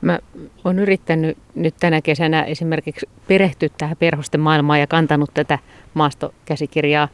Mä 0.00 0.18
oon 0.64 0.78
yrittänyt 0.78 1.38
nyt 1.54 1.74
tänä 1.80 2.00
kesänä 2.02 2.42
esimerkiksi 2.42 3.08
perehtyä 3.28 3.68
tähän 3.78 3.96
perhosten 3.96 4.40
maailmaan 4.40 4.80
ja 4.80 4.86
kantanut 4.86 5.30
tätä 5.34 5.58
maastokäsikirjaa 5.94 7.08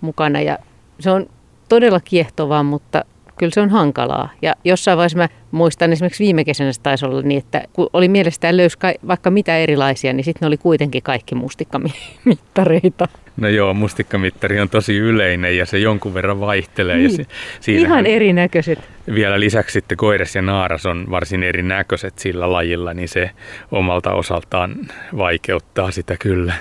mukana. 0.00 0.40
Ja 0.40 0.58
se 1.00 1.10
on 1.10 1.26
todella 1.68 2.00
kiehtovaa, 2.00 2.62
mutta 2.62 3.04
kyllä 3.38 3.54
se 3.54 3.60
on 3.60 3.70
hankalaa. 3.70 4.28
Ja 4.42 4.54
jossain 4.64 4.98
vaiheessa 4.98 5.18
mä 5.18 5.28
muistan 5.50 5.92
esimerkiksi 5.92 6.24
viime 6.24 6.44
kesänä 6.44 6.72
se 6.72 6.80
taisi 6.82 7.06
olla 7.06 7.22
niin, 7.22 7.38
että 7.38 7.62
kun 7.72 7.90
oli 7.92 8.08
mielestään 8.08 8.56
löys 8.56 8.78
vaikka 9.06 9.30
mitä 9.30 9.58
erilaisia, 9.58 10.12
niin 10.12 10.24
sitten 10.24 10.40
ne 10.40 10.46
oli 10.46 10.56
kuitenkin 10.56 11.02
kaikki 11.02 11.34
mustikkamittareita. 11.34 13.08
No 13.36 13.48
joo, 13.48 13.74
mustikkamittari 13.74 14.60
on 14.60 14.68
tosi 14.68 14.96
yleinen 14.96 15.56
ja 15.56 15.66
se 15.66 15.78
jonkun 15.78 16.14
verran 16.14 16.40
vaihtelee. 16.40 16.96
Niin. 16.96 17.18
Ja 17.18 17.24
se, 17.60 17.72
Ihan 17.72 18.06
erinäköiset. 18.06 18.78
Vielä 19.14 19.40
lisäksi 19.40 19.72
sitten 19.72 19.98
koiras 19.98 20.34
ja 20.36 20.42
naaras 20.42 20.86
on 20.86 21.06
varsin 21.10 21.42
erinäköiset 21.42 22.18
sillä 22.18 22.52
lajilla, 22.52 22.94
niin 22.94 23.08
se 23.08 23.30
omalta 23.70 24.12
osaltaan 24.12 24.76
vaikeuttaa 25.16 25.90
sitä 25.90 26.16
kyllä. 26.16 26.54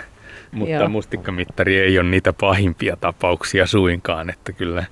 Mutta 0.52 0.74
Joo. 0.74 0.90
mustikkamittari 0.90 1.80
ei 1.80 2.00
ole 2.00 2.10
niitä 2.10 2.34
pahimpia 2.34 2.98
tapauksia 3.02 3.66
suinkaan, 3.66 4.30
että 4.30 4.52
kyllä. 4.52 4.86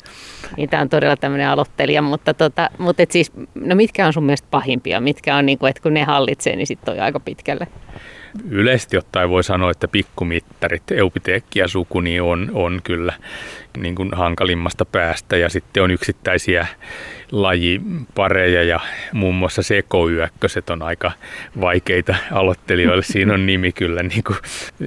Niin, 0.58 0.70
tämä 0.70 0.82
on 0.82 0.90
todella 0.90 1.18
tämmöinen 1.18 1.48
aloittelija, 1.48 2.02
mutta, 2.02 2.34
tota, 2.34 2.70
mutta 2.78 3.04
et 3.04 3.12
siis, 3.12 3.32
no 3.56 3.76
mitkä 3.76 4.08
on 4.08 4.14
sun 4.14 4.24
mielestä 4.24 4.48
pahimpia? 4.52 5.00
Mitkä 5.00 5.36
on, 5.36 5.46
niin 5.46 5.58
kuin, 5.58 5.70
että 5.70 5.82
kun 5.82 5.94
ne 5.94 6.04
hallitsee, 6.04 6.56
niin 6.56 6.68
sitten 6.68 6.94
on 6.94 7.00
aika 7.00 7.20
pitkälle? 7.20 7.68
Yleisesti 8.50 8.98
ottaen 8.98 9.30
voi 9.30 9.44
sanoa, 9.44 9.72
että 9.72 9.88
pikkumittarit, 9.88 10.92
eupiteekkia 10.92 11.68
suku, 11.68 12.00
niin 12.00 12.22
on, 12.22 12.52
on 12.54 12.80
kyllä 12.84 13.14
niin 13.78 13.96
kuin 13.96 14.10
hankalimmasta 14.14 14.86
päästä. 14.86 15.38
Ja 15.38 15.50
sitten 15.50 15.84
on 15.84 15.92
yksittäisiä 15.92 16.68
lajipareja 17.32 18.64
ja 18.64 18.80
muun 19.14 19.36
muassa 19.36 19.64
sekoyökköset 19.64 20.70
on 20.70 20.82
aika 20.82 21.12
vaikeita 21.62 22.16
aloittelijoille. 22.32 23.04
Siinä 23.04 23.34
on 23.34 23.46
nimi 23.46 23.72
kyllä 23.72 24.04
niin 24.04 24.24
kuin 24.24 24.38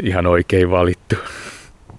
ihan 0.03 0.27
oikein 0.27 0.71
valittu. 0.71 1.17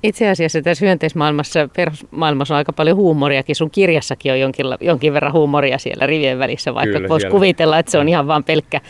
Itse 0.04 0.30
asiassa 0.30 0.62
tässä 0.62 0.86
hyönteismaailmassa, 0.86 1.70
perusmaailmassa 1.76 2.54
on 2.54 2.58
aika 2.58 2.74
paljon 2.74 2.98
huumoriakin. 2.98 3.56
Sun 3.56 3.72
kirjassakin 3.72 4.32
on 4.32 4.40
jonkin, 4.40 4.66
jonkin 4.82 5.14
verran 5.14 5.34
huumoria 5.34 5.78
siellä 5.78 6.08
rivien 6.08 6.40
välissä, 6.40 6.74
vaikka 6.74 7.00
voisi 7.10 7.28
kuvitella, 7.28 7.80
että 7.80 7.92
se 7.92 7.98
on 7.98 8.10
ihan 8.10 8.28
vain 8.28 8.44
pelkkä 8.44 8.82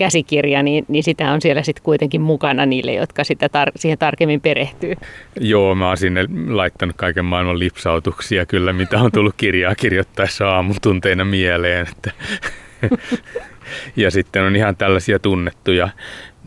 käsikirja, 0.00 0.62
niin, 0.62 0.84
niin 0.88 1.02
sitä 1.04 1.32
on 1.32 1.40
siellä 1.40 1.62
sitten 1.62 1.82
kuitenkin 1.82 2.20
mukana 2.20 2.66
niille, 2.66 2.92
jotka 2.92 3.24
sitä 3.24 3.46
tar- 3.46 3.72
siihen 3.76 3.98
tarkemmin 3.98 4.40
perehtyy. 4.40 4.94
Joo, 5.40 5.74
mä 5.74 5.88
oon 5.88 5.96
sinne 5.96 6.26
laittanut 6.48 6.96
kaiken 6.96 7.24
maailman 7.24 7.58
lipsautuksia 7.58 8.46
kyllä, 8.46 8.72
mitä 8.72 8.98
on 8.98 9.12
tullut 9.12 9.34
kirjaa 9.36 9.74
kirjoittaessa 9.74 10.48
aamutunteina 10.48 11.24
mieleen. 11.24 11.86
Että 11.88 12.10
ja 13.96 14.10
sitten 14.10 14.42
on 14.42 14.56
ihan 14.56 14.76
tällaisia 14.76 15.18
tunnettuja 15.18 15.88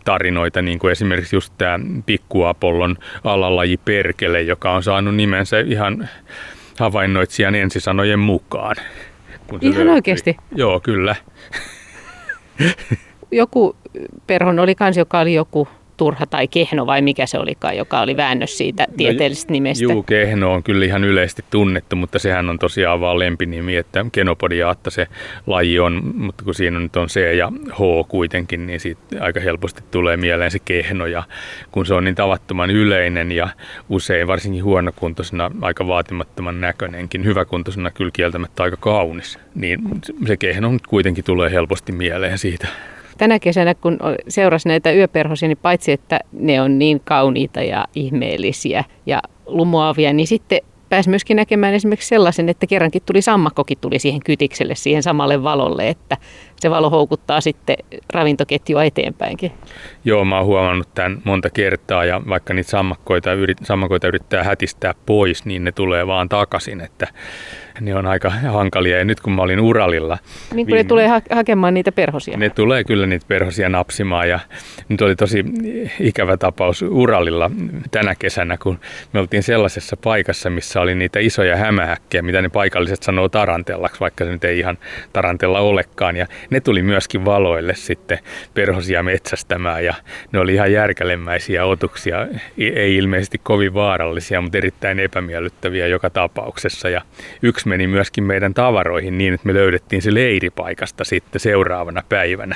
tarinoita, 0.06 0.62
niin 0.62 0.80
kuin 0.80 0.92
esimerkiksi 0.92 1.36
just 1.36 1.54
tämä 1.58 1.80
Pikkuapollon 2.06 2.98
alalaji 3.24 3.78
Perkele, 3.78 4.42
joka 4.42 4.72
on 4.72 4.84
saanut 4.84 5.16
nimensä 5.16 5.60
ihan 5.60 6.10
havainnoitsijan 6.80 7.56
ensisanojen 7.56 8.20
mukaan 8.20 8.76
Kun 9.48 9.60
Ihan 9.62 9.78
löytyi. 9.78 9.94
oikeasti? 9.94 10.38
Joo, 10.56 10.80
kyllä. 10.80 11.16
Joku 13.36 13.76
perhon 14.28 14.60
oli 14.60 14.76
kans, 14.76 14.98
joka 14.98 15.20
oli 15.20 15.34
joku 15.34 15.68
turha 15.98 16.26
tai 16.26 16.48
kehno 16.48 16.86
vai 16.86 17.02
mikä 17.02 17.26
se 17.26 17.40
olikaan, 17.40 17.78
joka 17.78 18.02
oli 18.02 18.18
väännös 18.18 18.58
siitä 18.58 18.88
tieteellisestä 18.98 19.52
nimestä. 19.52 19.84
Juu, 19.84 20.04
kehno 20.04 20.54
on 20.54 20.64
kyllä 20.64 20.86
ihan 20.86 21.04
yleisesti 21.04 21.46
tunnettu, 21.50 21.96
mutta 21.96 22.20
sehän 22.20 22.50
on 22.50 22.60
tosiaan 22.60 23.02
vaan 23.02 23.20
lempinimi, 23.20 23.76
että 23.76 24.06
Kenopodiaatta 24.12 24.90
se 24.90 25.08
laji 25.48 25.80
on, 25.80 26.02
mutta 26.16 26.44
kun 26.44 26.56
siinä 26.56 26.80
nyt 26.80 26.96
on 26.96 27.08
C 27.08 27.36
ja 27.38 27.52
H 27.72 28.08
kuitenkin, 28.08 28.68
niin 28.68 28.80
siitä 28.80 29.02
aika 29.20 29.40
helposti 29.40 29.84
tulee 29.92 30.18
mieleen 30.18 30.52
se 30.52 30.60
kehno 30.60 31.06
ja 31.06 31.24
kun 31.72 31.86
se 31.86 31.94
on 31.94 32.04
niin 32.04 32.16
tavattoman 32.16 32.72
yleinen 32.72 33.32
ja 33.32 33.50
usein 33.90 34.28
varsinkin 34.28 34.64
huonokuntoisena 34.64 35.52
aika 35.62 35.88
vaatimattoman 35.88 36.62
näköinenkin, 36.62 37.24
hyväkuntoisena 37.26 37.92
kyllä 37.92 38.12
kieltämättä 38.14 38.64
aika 38.64 38.78
kaunis, 38.78 39.40
niin 39.56 39.80
se 40.28 40.38
kehno 40.38 40.72
nyt 40.72 40.88
kuitenkin 40.88 41.24
tulee 41.24 41.52
helposti 41.52 41.92
mieleen 41.92 42.38
siitä. 42.38 42.68
Tänä 43.18 43.40
kesänä, 43.40 43.76
kun 43.76 44.00
seurasi 44.28 44.68
näitä 44.68 44.92
yöperhosia, 44.92 45.48
niin 45.48 45.58
paitsi 45.62 45.92
että 45.92 46.20
ne 46.32 46.62
on 46.62 46.80
niin 46.80 47.02
kauniita 47.06 47.62
ja 47.62 47.86
ihmeellisiä 47.96 48.84
ja 49.06 49.22
lumoavia, 49.46 50.14
niin 50.14 50.28
sitten 50.28 50.60
pääsi 50.90 51.10
myöskin 51.10 51.38
näkemään 51.38 51.74
esimerkiksi 51.74 52.08
sellaisen, 52.08 52.50
että 52.50 52.68
kerrankin 52.68 53.02
tuli 53.06 53.22
sammakkokin 53.22 53.78
tuli 53.82 54.00
siihen 54.00 54.24
kytikselle, 54.26 54.76
siihen 54.76 55.04
samalle 55.04 55.44
valolle, 55.44 55.90
että 55.90 56.18
se 56.64 56.70
valo 56.70 56.90
houkuttaa 56.90 57.42
sitten 57.42 57.76
ravintoketjua 58.14 58.84
eteenpäinkin. 58.84 59.52
Joo, 60.06 60.26
mä 60.26 60.38
oon 60.38 60.46
huomannut 60.46 60.88
tämän 60.96 61.22
monta 61.24 61.50
kertaa 61.50 62.06
ja 62.06 62.22
vaikka 62.30 62.54
niitä 62.54 62.70
sammakkoita, 62.70 63.34
yrit, 63.34 63.58
sammakoita 63.64 64.08
yrittää 64.08 64.44
hätistää 64.44 64.94
pois, 65.06 65.46
niin 65.46 65.64
ne 65.64 65.72
tulee 65.72 66.08
vaan 66.08 66.30
takaisin, 66.30 66.82
että 66.82 67.08
ne 67.82 67.96
on 67.96 68.06
aika 68.06 68.30
hankalia. 68.30 68.98
Ja 68.98 69.06
nyt 69.06 69.22
kun 69.22 69.34
mä 69.34 69.42
olin 69.42 69.60
Uralilla... 69.60 70.18
Niin 70.54 70.68
kuin 70.68 70.78
ne 70.78 70.84
tulee 70.84 71.08
ha- 71.08 71.22
hakemaan 71.32 71.74
niitä 71.74 71.92
perhosia. 71.92 72.38
Ne 72.38 72.50
tulee 72.50 72.84
kyllä 72.84 73.08
niitä 73.08 73.26
perhosia 73.28 73.70
napsimaan 73.70 74.30
ja 74.30 74.40
nyt 74.90 75.02
oli 75.02 75.16
tosi 75.16 75.46
ikävä 76.00 76.38
tapaus 76.38 76.82
Uralilla 76.82 77.52
tänä 77.92 78.16
kesänä, 78.16 78.58
kun 78.58 78.80
me 79.14 79.20
oltiin 79.20 79.44
sellaisessa 79.44 79.98
paikassa, 79.98 80.50
missä 80.50 80.82
oli 80.82 80.96
niitä 80.96 81.20
isoja 81.20 81.58
hämähäkkejä, 81.58 82.22
mitä 82.22 82.42
ne 82.42 82.50
paikalliset 82.50 83.04
sanoo 83.04 83.30
tarantellaksi, 83.30 84.00
vaikka 84.00 84.26
se 84.26 84.32
nyt 84.32 84.44
ei 84.44 84.60
ihan 84.60 84.78
tarantella 85.14 85.60
olekaan. 85.60 86.18
Ja 86.18 86.28
ne 86.54 86.60
tuli 86.60 86.84
myöskin 86.84 87.26
valoille 87.26 87.76
sitten 87.76 88.20
perhosia 88.54 89.04
metsästämään 89.04 89.86
ja 89.86 89.94
ne 90.32 90.40
oli 90.40 90.54
ihan 90.54 90.72
järkälemmäisiä 90.72 91.66
otuksia, 91.66 92.28
ei 92.58 92.96
ilmeisesti 92.96 93.38
kovin 93.44 93.74
vaarallisia, 93.74 94.42
mutta 94.42 94.58
erittäin 94.58 95.00
epämiellyttäviä 95.00 95.88
joka 95.88 96.10
tapauksessa. 96.10 96.90
Ja 96.90 97.02
yksi 97.42 97.68
meni 97.68 97.88
myöskin 97.88 98.24
meidän 98.24 98.54
tavaroihin 98.54 99.18
niin, 99.18 99.34
että 99.34 99.48
me 99.48 99.54
löydettiin 99.54 100.02
se 100.02 100.14
leiripaikasta 100.14 101.04
sitten 101.04 101.40
seuraavana 101.40 102.04
päivänä. 102.10 102.56